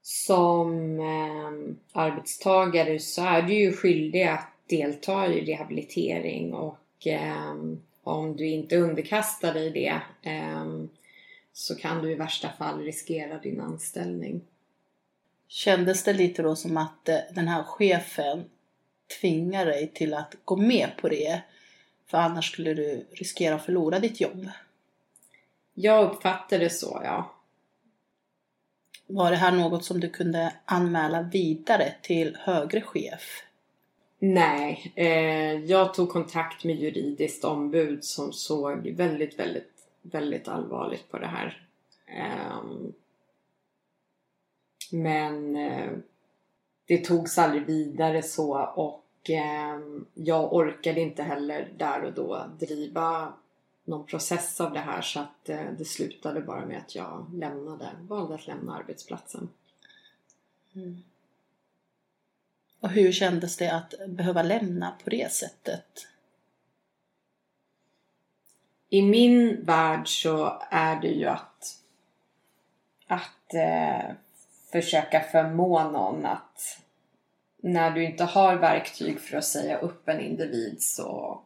Som 0.02 1.00
eh, 1.00 2.00
arbetstagare 2.02 2.98
så 2.98 3.24
är 3.24 3.42
du 3.42 3.54
ju 3.54 3.72
skyldig 3.72 4.22
att 4.22 4.48
delta 4.66 5.26
i 5.26 5.52
rehabilitering 5.52 6.54
och 6.54 7.06
eh, 7.06 7.54
om 8.02 8.36
du 8.36 8.46
inte 8.46 8.76
underkastar 8.76 9.54
dig 9.54 9.70
det 9.70 10.00
eh, 10.30 10.64
så 11.52 11.74
kan 11.74 12.02
du 12.02 12.12
i 12.12 12.14
värsta 12.14 12.48
fall 12.48 12.80
riskera 12.80 13.38
din 13.38 13.60
anställning. 13.60 14.40
Kändes 15.48 16.04
det 16.04 16.12
lite 16.12 16.42
då 16.42 16.56
som 16.56 16.76
att 16.76 17.08
eh, 17.08 17.18
den 17.34 17.48
här 17.48 17.62
chefen 17.62 18.44
tvingar 19.20 19.66
dig 19.66 19.90
till 19.94 20.14
att 20.14 20.34
gå 20.44 20.56
med 20.56 20.88
på 21.00 21.08
det? 21.08 21.42
För 22.14 22.18
annars 22.18 22.52
skulle 22.52 22.74
du 22.74 23.06
riskera 23.12 23.54
att 23.54 23.64
förlora 23.64 23.98
ditt 23.98 24.20
jobb. 24.20 24.48
Jag 25.74 26.04
uppfattar 26.04 26.58
det 26.58 26.70
så, 26.70 27.00
ja. 27.04 27.34
Var 29.06 29.30
det 29.30 29.36
här 29.36 29.52
något 29.52 29.84
som 29.84 30.00
du 30.00 30.08
kunde 30.10 30.52
anmäla 30.64 31.22
vidare 31.22 31.94
till 32.02 32.36
högre 32.40 32.80
chef? 32.80 33.42
Nej, 34.18 34.92
eh, 34.94 35.64
jag 35.64 35.94
tog 35.94 36.08
kontakt 36.08 36.64
med 36.64 36.76
juridiskt 36.76 37.44
ombud 37.44 38.04
som 38.04 38.32
såg 38.32 38.86
väldigt, 38.86 39.38
väldigt, 39.38 39.72
väldigt 40.02 40.48
allvarligt 40.48 41.10
på 41.10 41.18
det 41.18 41.26
här. 41.26 41.66
Eh, 42.06 42.64
men 44.92 45.56
eh, 45.56 45.90
det 46.86 47.04
togs 47.04 47.38
aldrig 47.38 47.66
vidare 47.66 48.22
så 48.22 48.58
och 48.58 49.03
eh, 49.30 49.80
jag 50.14 50.52
orkade 50.52 51.00
inte 51.00 51.22
heller 51.22 51.72
där 51.76 52.02
och 52.02 52.12
då 52.12 52.46
driva 52.58 53.32
någon 53.84 54.06
process 54.06 54.60
av 54.60 54.72
det 54.72 54.80
här 54.80 55.02
så 55.02 55.20
att 55.20 55.48
eh, 55.48 55.66
det 55.78 55.84
slutade 55.84 56.40
bara 56.40 56.66
med 56.66 56.78
att 56.78 56.94
jag 56.94 57.26
lämnade, 57.34 57.90
valde 58.00 58.34
att 58.34 58.46
lämna 58.46 58.76
arbetsplatsen. 58.76 59.48
Mm. 60.74 61.02
Och 62.80 62.90
hur 62.90 63.12
kändes 63.12 63.56
det 63.56 63.72
att 63.72 63.94
behöva 64.08 64.42
lämna 64.42 64.94
på 65.04 65.10
det 65.10 65.32
sättet? 65.32 66.06
i 68.94 69.02
min 69.02 69.64
värld 69.64 70.08
så 70.22 70.62
är 70.70 71.00
det 71.00 71.08
ju 71.08 71.26
att, 71.26 71.78
att 73.06 73.54
eh, 73.54 74.14
försöka 74.72 75.20
förmå 75.20 75.90
någon 75.90 76.26
att 76.26 76.80
när 77.64 77.90
du 77.90 78.04
inte 78.04 78.24
har 78.24 78.56
verktyg 78.56 79.20
för 79.20 79.36
att 79.36 79.44
säga 79.44 79.78
upp 79.78 80.08
en 80.08 80.20
individ 80.20 80.82
så 80.82 81.40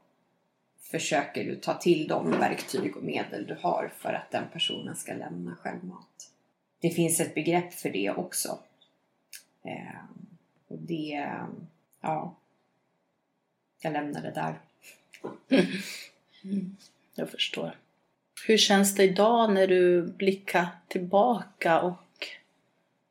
försöker 0.81 1.45
du 1.45 1.57
ta 1.57 1.75
till 1.75 2.09
de 2.09 2.31
verktyg 2.31 2.97
och 2.97 3.03
medel 3.03 3.47
du 3.47 3.55
har 3.55 3.93
för 3.99 4.13
att 4.13 4.31
den 4.31 4.45
personen 4.53 4.97
ska 4.97 5.13
lämna 5.13 5.57
självmant. 5.57 6.31
Det 6.81 6.91
finns 6.91 7.21
ett 7.21 7.35
begrepp 7.35 7.75
för 7.75 7.91
det 7.91 8.11
också. 8.11 8.59
Eh, 9.65 10.01
och 10.69 10.79
det, 10.79 11.29
ja, 12.01 12.35
jag 13.81 13.93
lämnar 13.93 14.23
det 14.23 14.31
där. 14.31 14.55
Mm, 16.43 16.77
jag 17.15 17.31
förstår. 17.31 17.77
Hur 18.47 18.59
känns 18.59 18.95
det 18.95 19.05
idag 19.05 19.53
när 19.53 19.67
du 19.67 20.03
blickar 20.03 20.67
tillbaka 20.89 21.81
och 21.81 22.27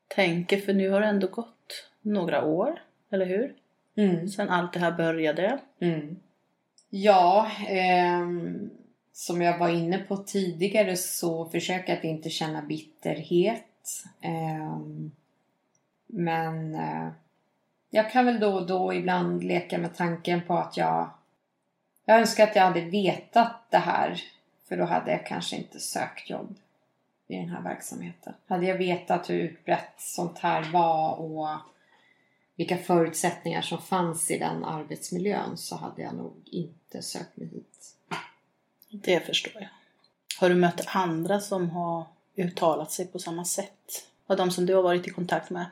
tänker, 0.08 0.60
för 0.60 0.74
nu 0.74 0.88
har 0.90 1.00
det 1.00 1.06
ändå 1.06 1.26
gått 1.26 1.90
några 2.00 2.44
år, 2.44 2.80
eller 3.10 3.26
hur? 3.26 3.54
Mm. 3.96 4.28
Sen 4.28 4.48
allt 4.48 4.72
det 4.72 4.80
här 4.80 4.92
började. 4.92 5.58
Mm. 5.80 6.16
Ja, 6.90 7.50
eh, 7.68 8.26
som 9.12 9.42
jag 9.42 9.58
var 9.58 9.68
inne 9.68 9.98
på 9.98 10.16
tidigare 10.16 10.96
så 10.96 11.48
försöker 11.48 11.88
jag 11.88 11.98
att 11.98 12.04
inte 12.04 12.30
känna 12.30 12.62
bitterhet. 12.62 14.04
Eh, 14.20 14.78
men 16.06 16.74
eh, 16.74 17.08
jag 17.90 18.10
kan 18.10 18.26
väl 18.26 18.40
då 18.40 18.54
och 18.54 18.66
då 18.66 18.94
ibland 18.94 19.44
leka 19.44 19.78
med 19.78 19.96
tanken 19.96 20.40
på 20.42 20.58
att 20.58 20.76
jag 20.76 21.10
jag 22.08 22.20
önskar 22.20 22.44
att 22.44 22.56
jag 22.56 22.62
hade 22.62 22.80
vetat 22.80 23.70
det 23.70 23.78
här. 23.78 24.22
För 24.68 24.76
då 24.76 24.84
hade 24.84 25.10
jag 25.10 25.26
kanske 25.26 25.56
inte 25.56 25.80
sökt 25.80 26.30
jobb 26.30 26.54
i 27.26 27.36
den 27.36 27.48
här 27.48 27.62
verksamheten. 27.62 28.34
Hade 28.46 28.66
jag 28.66 28.78
vetat 28.78 29.30
hur 29.30 29.38
utbrett 29.38 29.94
sånt 29.98 30.38
här 30.38 30.72
var 30.72 31.14
och 31.14 31.48
vilka 32.58 32.78
förutsättningar 32.78 33.62
som 33.62 33.78
fanns 33.78 34.30
i 34.30 34.38
den 34.38 34.64
arbetsmiljön 34.64 35.56
så 35.56 35.76
hade 35.76 36.02
jag 36.02 36.14
nog 36.14 36.32
inte 36.44 37.02
sökt 37.02 37.36
mig 37.36 37.48
hit. 37.48 37.96
Det 38.90 39.20
förstår 39.20 39.52
jag. 39.62 39.68
Har 40.40 40.48
du 40.48 40.54
mött 40.54 40.84
andra 40.86 41.40
som 41.40 41.70
har 41.70 42.06
uttalat 42.36 42.92
sig 42.92 43.06
på 43.06 43.18
samma 43.18 43.44
sätt? 43.44 44.06
Av 44.26 44.36
de 44.36 44.50
som 44.50 44.66
du 44.66 44.74
har 44.74 44.82
varit 44.82 45.06
i 45.06 45.10
kontakt 45.10 45.50
med? 45.50 45.66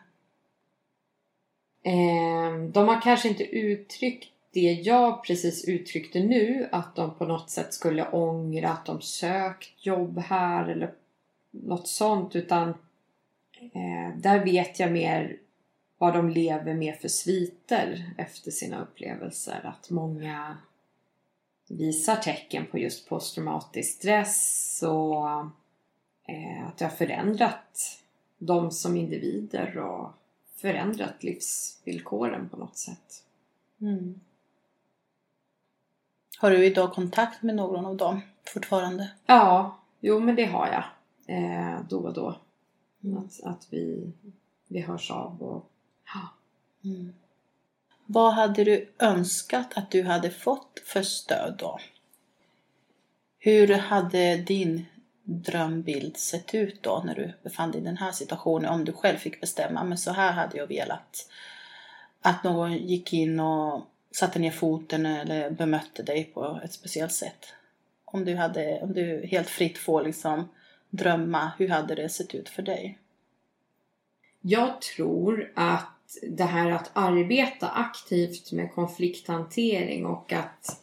Eh, 1.83 2.71
de 2.73 2.89
har 2.89 3.03
kanske 3.03 3.29
inte 3.29 3.45
uttryckt 3.45 4.29
det 4.51 4.73
jag 4.73 5.25
precis 5.25 5.65
uttryckte 5.65 6.21
nu, 6.21 6.69
att 6.73 6.97
de 6.97 7.15
på 7.15 7.25
något 7.25 7.51
sätt 7.51 7.75
skulle 7.75 8.11
ångra 8.11 8.71
att 8.71 8.87
de 8.87 9.01
sökt 9.01 9.87
jobb 9.87 10.19
här 10.19 10.69
eller 10.69 10.93
något 11.51 11.89
sånt, 11.89 12.37
utan 12.37 12.69
eh, 13.61 14.17
där 14.17 14.45
vet 14.45 14.81
jag 14.81 14.93
mer 14.93 15.37
vad 15.99 16.15
de 16.15 16.31
lever 16.31 16.75
med 16.75 16.97
för 16.97 17.09
sviter 17.09 18.15
efter 18.19 18.51
sina 18.51 18.83
upplevelser. 18.83 19.61
Att 19.65 19.91
många 19.91 20.57
visar 21.69 22.17
tecken 22.17 22.67
på 22.71 22.79
just 22.79 23.09
posttraumatisk 23.09 23.97
stress 23.97 24.83
och 24.87 25.29
eh, 26.25 26.67
att 26.67 26.79
det 26.79 26.85
har 26.85 26.97
förändrat 26.97 28.01
dem 28.39 28.71
som 28.71 28.97
individer 28.97 29.79
och 29.79 30.11
förändrat 30.57 31.23
livsvillkoren 31.23 32.49
på 32.49 32.57
något 32.57 32.77
sätt. 32.77 33.25
Mm. 33.81 34.21
Har 36.39 36.51
du 36.51 36.67
idag 36.67 36.93
kontakt 36.93 37.43
med 37.43 37.55
någon 37.55 37.87
av 37.87 37.97
dem 37.97 38.21
fortfarande? 38.45 39.11
Ja, 39.27 39.77
jo 40.01 40.21
men 40.21 40.37
det 40.37 40.45
har 40.45 40.67
jag. 40.67 40.85
Eh, 41.37 41.81
då 41.89 41.99
och 41.99 42.13
då. 42.13 42.37
Mm. 43.05 43.19
Att, 43.19 43.43
att 43.43 43.67
vi, 43.71 44.13
vi 44.69 44.81
hörs 44.81 45.11
av 45.11 45.43
och 45.43 45.71
ja. 46.15 46.29
Mm. 46.85 47.15
Vad 48.07 48.33
hade 48.33 48.65
du 48.65 48.89
önskat 48.99 49.77
att 49.77 49.91
du 49.91 50.03
hade 50.03 50.31
fått 50.31 50.83
för 50.85 51.03
stöd 51.03 51.55
då? 51.59 51.79
Hur 53.39 53.75
hade 53.75 54.37
din 54.37 54.87
drömbild 55.23 56.17
sett 56.17 56.55
ut 56.55 56.83
då 56.83 57.03
när 57.07 57.15
du 57.15 57.33
befann 57.43 57.71
dig 57.71 57.81
i 57.81 57.85
den 57.85 57.97
här 57.97 58.13
situationen 58.13 58.71
om 58.71 58.85
du 58.85 58.93
själv 58.93 59.17
fick 59.17 59.41
bestämma? 59.41 59.85
Men 59.85 59.99
så 59.99 60.13
här 60.13 60.33
hade 60.33 60.59
jag 60.59 60.67
velat 60.67 61.31
att 62.21 62.45
någon 62.45 62.73
gick 62.73 63.13
in 63.13 63.41
och 63.41 63.87
satte 64.11 64.39
ner 64.39 64.51
foten 64.51 65.07
eller 65.07 65.51
bemötte 65.51 66.03
dig 66.03 66.25
på 66.25 66.61
ett 66.65 66.73
speciellt 66.73 67.13
sätt. 67.13 67.55
Om 68.05 68.25
du, 68.25 68.37
hade, 68.37 68.81
om 68.81 68.93
du 68.93 69.27
helt 69.27 69.49
fritt 69.49 69.79
får 69.79 70.03
liksom 70.03 70.49
drömma, 70.91 71.53
hur 71.59 71.69
hade 71.69 71.95
det 71.95 72.09
sett 72.09 72.35
ut 72.35 72.49
för 72.49 72.63
dig? 72.63 72.99
Jag 74.41 74.81
tror 74.81 75.53
att 75.55 75.96
det 76.23 76.45
här 76.45 76.71
att 76.71 76.91
arbeta 76.93 77.69
aktivt 77.69 78.53
med 78.53 78.75
konflikthantering 78.75 80.07
och 80.07 80.33
att 80.33 80.81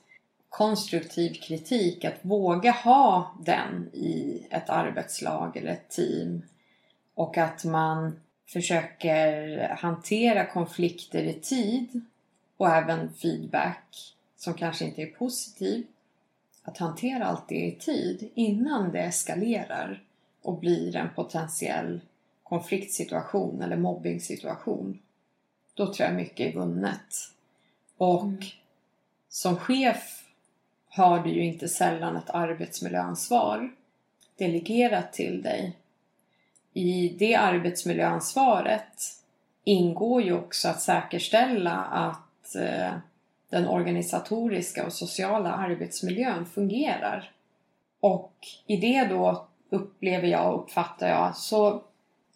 konstruktiv 0.49 1.33
kritik, 1.33 2.05
att 2.05 2.19
våga 2.21 2.71
ha 2.71 3.35
den 3.45 3.89
i 3.93 4.43
ett 4.49 4.69
arbetslag 4.69 5.57
eller 5.57 5.71
ett 5.71 5.89
team 5.89 6.41
och 7.13 7.37
att 7.37 7.65
man 7.65 8.19
försöker 8.47 9.59
hantera 9.79 10.45
konflikter 10.45 11.23
i 11.23 11.33
tid 11.33 12.01
och 12.57 12.69
även 12.69 13.13
feedback 13.13 14.15
som 14.37 14.53
kanske 14.53 14.85
inte 14.85 15.01
är 15.01 15.07
positiv. 15.07 15.85
Att 16.63 16.77
hantera 16.77 17.25
allt 17.25 17.49
det 17.49 17.65
i 17.65 17.71
tid 17.71 18.29
innan 18.33 18.91
det 18.91 18.99
eskalerar 18.99 20.03
och 20.41 20.59
blir 20.59 20.95
en 20.95 21.09
potentiell 21.15 22.01
konfliktsituation 22.43 23.61
eller 23.61 23.77
mobbingsituation. 23.77 24.99
Då 25.73 25.93
tror 25.93 26.07
jag 26.07 26.15
mycket 26.15 26.53
är 26.55 26.59
vunnet. 26.59 27.15
Och 27.97 28.23
mm. 28.23 28.41
som 29.29 29.55
chef 29.55 30.23
har 30.89 31.19
du 31.19 31.29
ju 31.29 31.45
inte 31.45 31.67
sällan 31.67 32.15
ett 32.15 32.29
arbetsmiljöansvar 32.29 33.71
delegerat 34.37 35.13
till 35.13 35.41
dig. 35.41 35.77
I 36.73 37.09
det 37.09 37.35
arbetsmiljöansvaret 37.35 39.23
ingår 39.63 40.21
ju 40.21 40.33
också 40.33 40.69
att 40.69 40.81
säkerställa 40.81 41.75
att 41.75 42.55
eh, 42.55 42.93
den 43.49 43.67
organisatoriska 43.67 44.85
och 44.85 44.93
sociala 44.93 45.51
arbetsmiljön 45.51 46.45
fungerar. 46.45 47.31
Och 47.99 48.33
i 48.67 48.77
det 48.77 49.03
då 49.03 49.47
upplever 49.69 50.27
jag 50.27 50.53
och 50.53 50.63
uppfattar 50.63 51.09
jag 51.09 51.37
så 51.37 51.81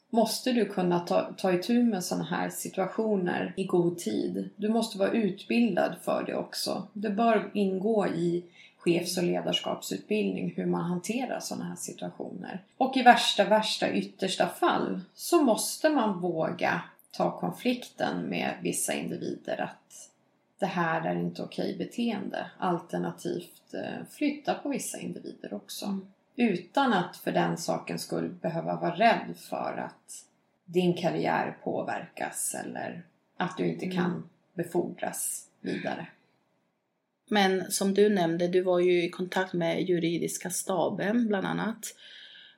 måste 0.09 0.51
du 0.51 0.65
kunna 0.65 0.99
ta, 0.99 1.33
ta 1.37 1.53
itu 1.53 1.83
med 1.83 2.03
sådana 2.03 2.25
här 2.25 2.49
situationer 2.49 3.53
i 3.57 3.63
god 3.63 3.97
tid. 3.97 4.49
Du 4.55 4.69
måste 4.69 4.97
vara 4.97 5.11
utbildad 5.11 5.95
för 6.03 6.23
det 6.23 6.35
också. 6.35 6.87
Det 6.93 7.09
bör 7.09 7.51
ingå 7.53 8.07
i 8.07 8.43
chefs 8.77 9.17
och 9.17 9.23
ledarskapsutbildning 9.23 10.53
hur 10.55 10.65
man 10.65 10.81
hanterar 10.81 11.39
sådana 11.39 11.65
här 11.65 11.75
situationer. 11.75 12.63
Och 12.77 12.97
i 12.97 13.03
värsta, 13.03 13.43
värsta, 13.43 13.91
yttersta 13.91 14.47
fall 14.47 14.99
så 15.15 15.41
måste 15.41 15.89
man 15.89 16.19
våga 16.19 16.81
ta 17.11 17.39
konflikten 17.39 18.21
med 18.21 18.53
vissa 18.61 18.93
individer 18.93 19.61
att 19.61 20.09
det 20.59 20.65
här 20.65 21.09
är 21.09 21.15
inte 21.15 21.43
okej 21.43 21.75
beteende. 21.77 22.45
Alternativt 22.57 23.73
eh, 23.73 24.05
flytta 24.09 24.53
på 24.53 24.69
vissa 24.69 24.99
individer 24.99 25.53
också. 25.53 25.85
Mm. 25.85 26.07
Utan 26.39 26.93
att 26.93 27.17
för 27.17 27.31
den 27.31 27.57
saken 27.57 27.99
skulle 27.99 28.29
behöva 28.29 28.75
vara 28.75 28.95
rädd 28.95 29.35
för 29.37 29.77
att 29.77 30.25
din 30.65 30.93
karriär 30.93 31.57
påverkas 31.63 32.55
eller 32.63 33.03
att 33.37 33.57
du 33.57 33.67
inte 33.67 33.85
mm. 33.85 33.97
kan 33.97 34.29
befordras 34.53 35.47
vidare. 35.61 36.07
Men 37.29 37.71
som 37.71 37.93
du 37.93 38.09
nämnde, 38.09 38.47
du 38.47 38.61
var 38.61 38.79
ju 38.79 39.03
i 39.03 39.09
kontakt 39.09 39.53
med 39.53 39.81
juridiska 39.81 40.49
staben 40.49 41.27
bland 41.27 41.47
annat 41.47 41.95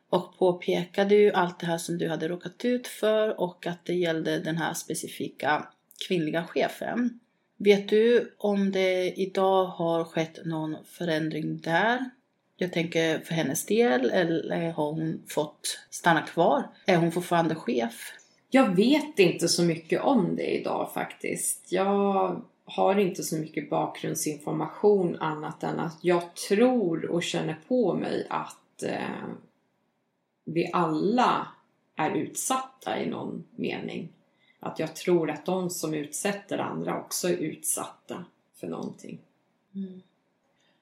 och 0.09 0.37
påpekade 0.37 1.15
ju 1.15 1.31
allt 1.31 1.59
det 1.59 1.65
här 1.65 1.77
som 1.77 1.97
du 1.97 2.09
hade 2.09 2.27
råkat 2.27 2.65
ut 2.65 2.87
för 2.87 3.39
och 3.39 3.67
att 3.67 3.85
det 3.85 3.93
gällde 3.93 4.39
den 4.39 4.57
här 4.57 4.73
specifika 4.73 5.67
kvinnliga 6.07 6.43
chefen. 6.43 7.19
Vet 7.57 7.89
du 7.89 8.35
om 8.37 8.71
det 8.71 9.13
idag 9.19 9.65
har 9.65 10.03
skett 10.03 10.45
någon 10.45 10.75
förändring 10.85 11.61
där? 11.61 12.09
Jag 12.61 12.73
tänker 12.73 13.19
för 13.19 13.33
hennes 13.33 13.65
del, 13.65 14.09
eller 14.09 14.71
har 14.71 14.91
hon 14.91 15.23
fått 15.27 15.79
stanna 15.89 16.21
kvar? 16.21 16.63
Är 16.85 16.97
hon 16.97 17.11
fortfarande 17.11 17.55
chef? 17.55 18.13
Jag 18.49 18.75
vet 18.75 19.19
inte 19.19 19.47
så 19.47 19.63
mycket 19.63 20.01
om 20.01 20.35
det 20.35 20.59
idag 20.59 20.91
faktiskt. 20.93 21.71
Jag 21.71 22.41
har 22.65 22.99
inte 22.99 23.23
så 23.23 23.35
mycket 23.35 23.69
bakgrundsinformation 23.69 25.17
annat 25.19 25.63
än 25.63 25.79
att 25.79 25.97
jag 26.01 26.35
tror 26.35 27.05
och 27.05 27.23
känner 27.23 27.57
på 27.67 27.93
mig 27.93 28.27
att 28.29 28.83
eh, 28.83 29.27
vi 30.45 30.69
alla 30.73 31.47
är 31.95 32.11
utsatta 32.11 33.01
i 33.01 33.09
någon 33.09 33.43
mening. 33.55 34.09
Att 34.59 34.79
jag 34.79 34.95
tror 34.95 35.29
att 35.31 35.45
de 35.45 35.69
som 35.69 35.93
utsätter 35.93 36.57
andra 36.57 36.99
också 36.99 37.29
är 37.29 37.37
utsatta 37.37 38.25
för 38.55 38.67
någonting. 38.67 39.19
Mm. 39.75 40.01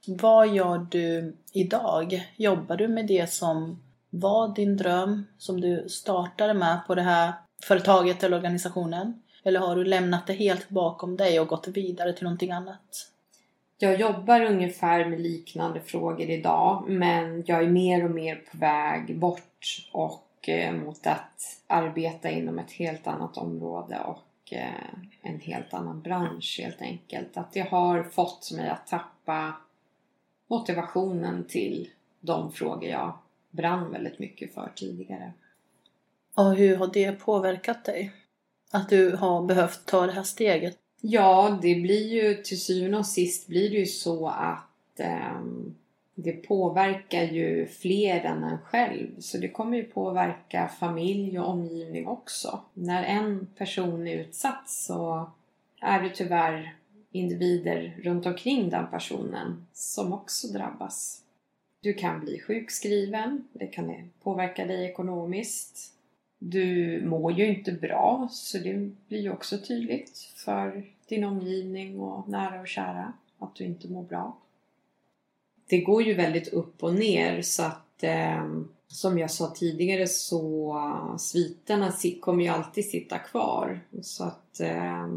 Vad 0.08 0.48
gör 0.48 0.88
du 0.92 1.36
idag? 1.54 2.28
Jobbar 2.36 2.78
du 2.78 2.88
med 2.88 3.08
det 3.08 3.32
som 3.32 3.84
var 4.10 4.56
din 4.56 4.78
dröm, 4.78 5.28
som 5.38 5.62
du 5.62 5.90
startade 5.90 6.54
med 6.54 6.80
på 6.88 6.96
det 6.96 7.02
här 7.02 7.34
företaget 7.64 8.24
eller 8.24 8.38
organisationen? 8.38 9.22
Eller 9.44 9.60
har 9.60 9.76
du 9.76 9.84
lämnat 9.84 10.28
det 10.28 10.34
helt 10.34 10.70
bakom 10.70 11.18
dig 11.18 11.40
och 11.40 11.48
gått 11.48 11.68
vidare 11.68 12.14
till 12.14 12.24
någonting 12.24 12.52
annat? 12.52 13.12
Jag 13.78 14.00
jobbar 14.00 14.42
ungefär 14.42 15.06
med 15.06 15.22
liknande 15.22 15.82
frågor 15.82 16.30
idag 16.30 16.84
men 16.88 17.44
jag 17.46 17.64
är 17.64 17.68
mer 17.68 18.06
och 18.06 18.12
mer 18.12 18.36
på 18.36 18.58
väg 18.58 19.20
bort 19.20 19.88
och 19.92 20.50
eh, 20.50 20.74
mot 20.74 21.08
att 21.08 21.42
arbeta 21.68 22.30
inom 22.30 22.60
ett 22.60 22.72
helt 22.72 23.08
annat 23.08 23.38
område 23.38 24.00
och 24.00 24.54
eh, 24.54 24.94
en 25.22 25.40
helt 25.40 25.74
annan 25.74 26.02
bransch 26.02 26.60
helt 26.64 26.82
enkelt. 26.82 27.38
Att 27.38 27.54
det 27.54 27.70
har 27.70 28.04
fått 28.04 28.52
mig 28.52 28.70
att 28.70 28.88
tappa 28.88 29.54
motivationen 30.48 31.44
till 31.44 31.90
de 32.20 32.52
frågor 32.52 32.90
jag 32.90 33.18
brann 33.52 33.92
väldigt 33.92 34.20
mycket 34.20 34.54
för 34.54 34.72
tidigare. 34.76 35.34
Och 36.36 36.56
hur 36.56 36.76
har 36.76 36.88
det 36.88 37.12
påverkat 37.12 37.86
dig? 37.86 38.12
Att 38.72 38.90
du 38.90 39.16
har 39.16 39.44
behövt 39.44 39.86
ta 39.86 40.06
det 40.06 40.12
här 40.12 40.24
steget? 40.24 40.78
Ja, 41.02 41.60
det 41.62 41.76
blir 41.76 42.14
ju 42.14 42.36
till 42.36 42.62
syvende 42.62 42.98
och 42.98 43.06
sist 43.06 43.48
blir 43.48 43.70
det 43.70 43.78
ju 43.78 43.86
så 43.86 44.28
att 44.28 45.00
eh, 45.00 45.42
det 46.16 46.32
påverkar 46.32 47.24
ju 47.24 47.68
fler 47.68 48.20
än 48.20 48.44
en 48.44 48.58
själv. 48.58 49.20
Så 49.20 49.38
det 49.38 49.50
kommer 49.50 49.78
ju 49.78 49.84
påverka 49.84 50.68
familj 50.80 51.40
och 51.40 51.50
omgivning 51.50 52.08
också. 52.08 52.60
När 52.74 53.04
en 53.04 53.48
person 53.58 54.08
är 54.08 54.18
utsatt 54.18 54.70
så 54.70 55.32
är 55.82 56.02
det 56.02 56.10
tyvärr 56.10 56.76
individer 57.12 58.00
runt 58.04 58.26
omkring 58.26 58.70
den 58.70 58.88
personen 58.92 59.68
som 59.74 60.14
också 60.14 60.48
drabbas. 60.48 61.24
Du 61.82 61.94
kan 61.94 62.20
bli 62.20 62.40
sjukskriven, 62.40 63.48
det 63.54 63.68
kan 63.68 63.90
eh, 63.90 64.06
påverka 64.24 64.66
dig 64.66 64.86
ekonomiskt. 64.86 65.94
Du 66.40 67.02
mår 67.06 67.32
ju 67.32 67.48
inte 67.48 67.72
bra 67.72 68.28
så 68.32 68.58
det 68.58 68.92
blir 69.08 69.20
ju 69.22 69.32
också 69.32 69.58
tydligt 69.58 70.32
för 70.36 70.84
din 71.08 71.24
omgivning 71.24 72.00
och 72.00 72.30
nära 72.30 72.62
och 72.62 72.68
kära 72.68 73.14
att 73.40 73.56
du 73.56 73.64
inte 73.64 73.88
mår 73.88 74.04
bra. 74.04 74.38
Det 75.68 75.82
går 75.82 76.04
ju 76.04 76.14
väldigt 76.14 76.48
upp 76.48 76.84
och 76.84 76.96
ner 76.96 77.42
så 77.42 77.64
att 77.64 78.04
eh, 78.04 78.62
som 78.88 79.20
jag 79.20 79.32
sa 79.32 79.54
tidigare 79.56 80.08
så 80.08 80.76
eh, 80.78 81.18
sviterna 81.18 81.94
kommer 82.22 82.44
ju 82.44 82.50
alltid 82.50 82.86
sitta 82.86 83.20
kvar. 83.20 83.80
Så 84.02 84.24
att 84.24 84.60
eh, 84.60 85.08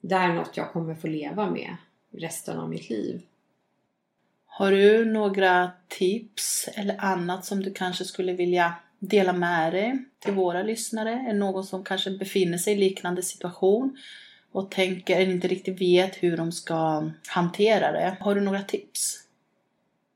det 0.00 0.14
är 0.14 0.32
något 0.32 0.56
jag 0.56 0.72
kommer 0.72 0.94
få 0.94 1.06
leva 1.06 1.50
med 1.50 1.76
resten 2.10 2.58
av 2.58 2.68
mitt 2.68 2.90
liv. 2.90 3.22
Har 4.46 4.70
du 4.70 5.04
några 5.04 5.70
tips 5.88 6.68
eller 6.74 6.96
annat 6.98 7.44
som 7.44 7.62
du 7.62 7.72
kanske 7.72 8.04
skulle 8.04 8.32
vilja 8.32 8.74
dela 8.98 9.32
med 9.32 9.72
dig 9.72 10.04
till 10.18 10.32
våra 10.32 10.62
lyssnare? 10.62 11.24
Är 11.28 11.34
någon 11.34 11.64
som 11.64 11.84
kanske 11.84 12.10
befinner 12.10 12.58
sig 12.58 12.72
i 12.72 12.76
liknande 12.76 13.22
situation 13.22 13.98
och 14.52 14.70
tänker, 14.70 15.16
eller 15.16 15.32
inte 15.32 15.48
riktigt 15.48 15.80
vet 15.80 16.22
hur 16.22 16.36
de 16.36 16.52
ska 16.52 17.10
hantera 17.26 17.92
det? 17.92 18.16
Har 18.20 18.34
du 18.34 18.40
några 18.40 18.62
tips? 18.62 19.24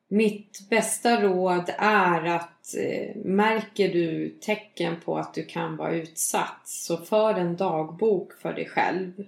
Mitt 0.09 0.69
bästa 0.71 1.23
råd 1.23 1.71
är 1.79 2.25
att 2.25 2.75
eh, 2.79 3.17
märker 3.17 3.89
du 3.89 4.29
tecken 4.29 4.97
på 5.05 5.19
att 5.19 5.35
du 5.35 5.45
kan 5.45 5.77
vara 5.77 5.95
utsatt 5.95 6.61
så 6.65 6.97
för 6.97 7.35
en 7.35 7.57
dagbok 7.57 8.33
för 8.33 8.53
dig 8.53 8.69
själv 8.69 9.25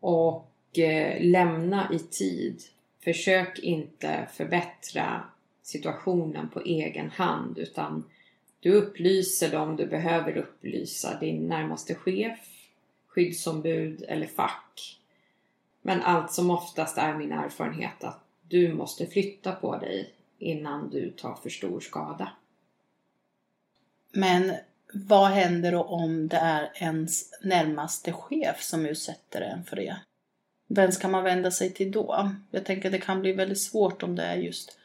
och 0.00 0.78
eh, 0.78 1.22
lämna 1.24 1.92
i 1.92 1.98
tid. 1.98 2.62
Försök 3.04 3.58
inte 3.58 4.28
förbättra 4.32 5.24
situationen 5.62 6.48
på 6.48 6.60
egen 6.60 7.10
hand 7.10 7.58
utan 7.58 8.04
du 8.60 8.72
upplyser 8.72 9.50
dem 9.50 9.76
du 9.76 9.86
behöver 9.86 10.36
upplysa, 10.36 11.18
din 11.20 11.48
närmaste 11.48 11.94
chef, 11.94 12.38
skyddsombud 13.06 14.04
eller 14.08 14.26
fack. 14.26 15.00
Men 15.82 16.02
allt 16.02 16.32
som 16.32 16.50
oftast 16.50 16.98
är 16.98 17.14
min 17.14 17.32
erfarenhet 17.32 18.04
att 18.04 18.24
du 18.48 18.74
måste 18.74 19.06
flytta 19.06 19.52
på 19.52 19.76
dig 19.76 20.12
innan 20.38 20.90
du 20.90 21.10
tar 21.10 21.34
för 21.34 21.50
stor 21.50 21.80
skada. 21.80 22.32
Men 24.12 24.52
vad 24.92 25.28
händer 25.28 25.72
då 25.72 25.82
om 25.82 26.28
det 26.28 26.36
är 26.36 26.70
ens 26.74 27.40
närmaste 27.42 28.12
chef 28.12 28.62
som 28.62 28.86
utsätter 28.86 29.40
en 29.40 29.64
för 29.64 29.76
det? 29.76 29.96
Vem 30.68 30.92
ska 30.92 31.08
man 31.08 31.24
vända 31.24 31.50
sig 31.50 31.72
till 31.72 31.92
då? 31.92 32.30
Jag 32.50 32.64
tänker 32.64 32.88
att 32.88 32.92
det 32.92 32.98
kan 32.98 33.20
bli 33.20 33.32
väldigt 33.32 33.60
svårt 33.60 34.02
om 34.02 34.16
det 34.16 34.22
är 34.22 34.36
just 34.36 34.78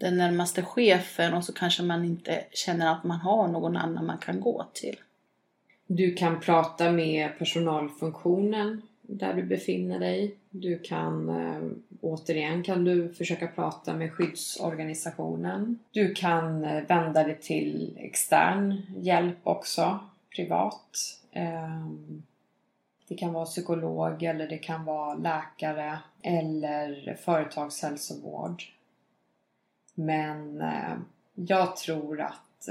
den 0.00 0.16
närmaste 0.16 0.62
chefen 0.62 1.34
och 1.34 1.44
så 1.44 1.52
kanske 1.52 1.82
man 1.82 2.04
inte 2.04 2.44
känner 2.52 2.92
att 2.92 3.04
man 3.04 3.20
har 3.20 3.48
någon 3.48 3.76
annan 3.76 4.06
man 4.06 4.18
kan 4.18 4.40
gå 4.40 4.66
till. 4.72 4.96
Du 5.86 6.14
kan 6.14 6.40
prata 6.40 6.92
med 6.92 7.38
personalfunktionen 7.38 8.82
där 9.12 9.34
du 9.34 9.42
befinner 9.42 9.98
dig. 9.98 10.34
Du 10.50 10.78
kan 10.78 11.28
eh, 11.28 11.62
återigen 12.00 12.62
kan 12.62 12.84
du 12.84 13.08
försöka 13.08 13.46
prata 13.46 13.94
med 13.94 14.12
skyddsorganisationen. 14.12 15.78
Du 15.90 16.14
kan 16.14 16.64
eh, 16.64 16.82
vända 16.82 17.24
dig 17.24 17.38
till 17.40 17.98
extern 18.00 18.82
hjälp 18.96 19.38
också, 19.42 19.98
privat. 20.36 21.18
Eh, 21.32 21.86
det 23.08 23.14
kan 23.14 23.32
vara 23.32 23.44
psykolog 23.44 24.22
eller 24.22 24.48
det 24.48 24.58
kan 24.58 24.84
vara 24.84 25.14
läkare 25.14 25.98
eller 26.22 27.14
företagshälsovård. 27.14 28.62
Men 29.94 30.62
jag 31.34 31.76
tror 31.76 32.20
att 32.20 32.68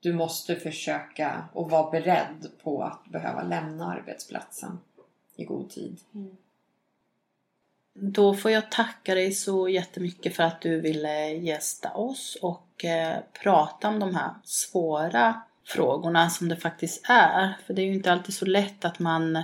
du 0.00 0.12
måste 0.12 0.56
försöka 0.56 1.44
och 1.52 1.70
vara 1.70 1.90
beredd 1.90 2.50
på 2.62 2.82
att 2.82 3.04
behöva 3.04 3.42
lämna 3.42 3.92
arbetsplatsen 3.92 4.78
i 5.36 5.44
god 5.44 5.70
tid. 5.70 6.00
Mm. 6.14 6.36
Då 7.94 8.34
får 8.34 8.50
jag 8.50 8.70
tacka 8.70 9.14
dig 9.14 9.32
så 9.32 9.68
jättemycket 9.68 10.36
för 10.36 10.42
att 10.42 10.60
du 10.60 10.80
ville 10.80 11.28
gästa 11.28 11.92
oss 11.92 12.36
och 12.42 12.84
eh, 12.84 13.18
prata 13.42 13.88
om 13.88 13.98
de 13.98 14.14
här 14.14 14.34
svåra 14.44 15.42
frågorna 15.64 16.30
som 16.30 16.48
det 16.48 16.56
faktiskt 16.56 17.04
är. 17.08 17.56
För 17.66 17.74
det 17.74 17.82
är 17.82 17.86
ju 17.86 17.94
inte 17.94 18.12
alltid 18.12 18.34
så 18.34 18.44
lätt 18.44 18.84
att 18.84 18.98
man 18.98 19.42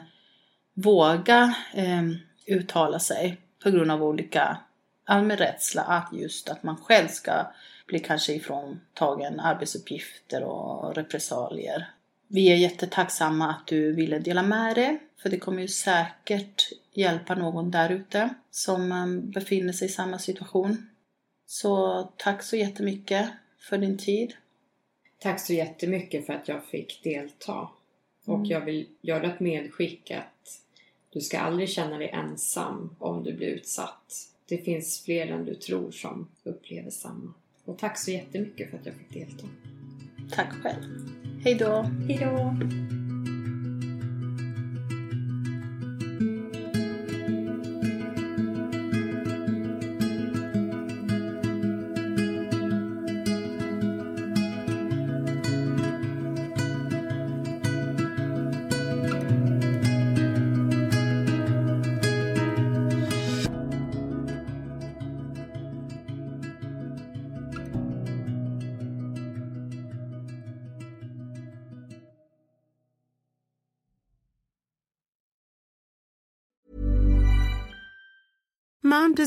vågar 0.75 1.55
eh, 1.75 2.03
uttala 2.47 2.99
sig 2.99 3.41
på 3.63 3.71
grund 3.71 3.91
av 3.91 4.03
olika 4.03 4.59
allmän 5.05 5.37
rädsla 5.37 5.83
att 5.83 6.09
just 6.13 6.49
att 6.49 6.63
man 6.63 6.77
själv 6.77 7.09
ska 7.09 7.47
bli 7.87 7.99
kanske 7.99 8.33
ifråntagen 8.33 9.41
arbetsuppgifter 9.41 10.45
och 10.45 10.95
repressalier. 10.95 11.91
Vi 12.33 12.53
är 12.53 12.57
jättetacksamma 12.57 13.51
att 13.51 13.67
du 13.67 13.93
ville 13.93 14.19
dela 14.19 14.43
med 14.43 14.75
dig, 14.75 14.99
för 15.23 15.31
det 15.31 15.39
kommer 15.39 15.63
ju 15.63 15.69
säkert 15.69 16.73
hjälpa 16.93 17.35
någon 17.35 17.71
där 17.71 17.91
ute 17.91 18.35
som 18.51 18.93
um, 18.93 19.31
befinner 19.31 19.73
sig 19.73 19.89
i 19.89 19.91
samma 19.91 20.19
situation. 20.19 20.87
Så 21.47 22.03
tack 22.17 22.43
så 22.43 22.57
jättemycket 22.57 23.29
för 23.59 23.79
din 23.79 23.99
tid. 23.99 24.35
Tack 25.19 25.41
så 25.41 25.53
jättemycket 25.53 26.27
för 26.27 26.33
att 26.33 26.49
jag 26.49 26.65
fick 26.65 27.03
delta. 27.05 27.69
Och 28.25 28.37
mm. 28.37 28.51
jag 28.51 28.61
vill 28.61 28.89
göra 29.01 29.33
ett 29.33 29.41
medskick 29.41 30.11
att 30.11 30.61
du 31.11 31.21
ska 31.21 31.39
aldrig 31.39 31.69
känna 31.69 31.99
dig 31.99 32.09
ensam 32.09 32.97
om 32.99 33.25
du 33.25 33.33
blir 33.33 33.49
utsatt 33.49 34.31
det 34.51 34.59
finns 34.59 35.05
fler 35.05 35.27
än 35.27 35.45
du 35.45 35.55
tror 35.55 35.91
som 35.91 36.29
upplever 36.45 36.91
samma. 36.91 37.35
Och 37.65 37.79
tack 37.79 37.99
så 37.99 38.11
jättemycket 38.11 38.71
för 38.71 38.79
att 38.79 38.87
jag 38.87 38.95
fick 38.95 39.13
delta. 39.13 39.47
Tack 40.31 40.53
själv. 40.53 41.20
Hej 41.45 41.55
då. 41.55 41.87
Hej 42.09 42.19
då. 42.21 42.55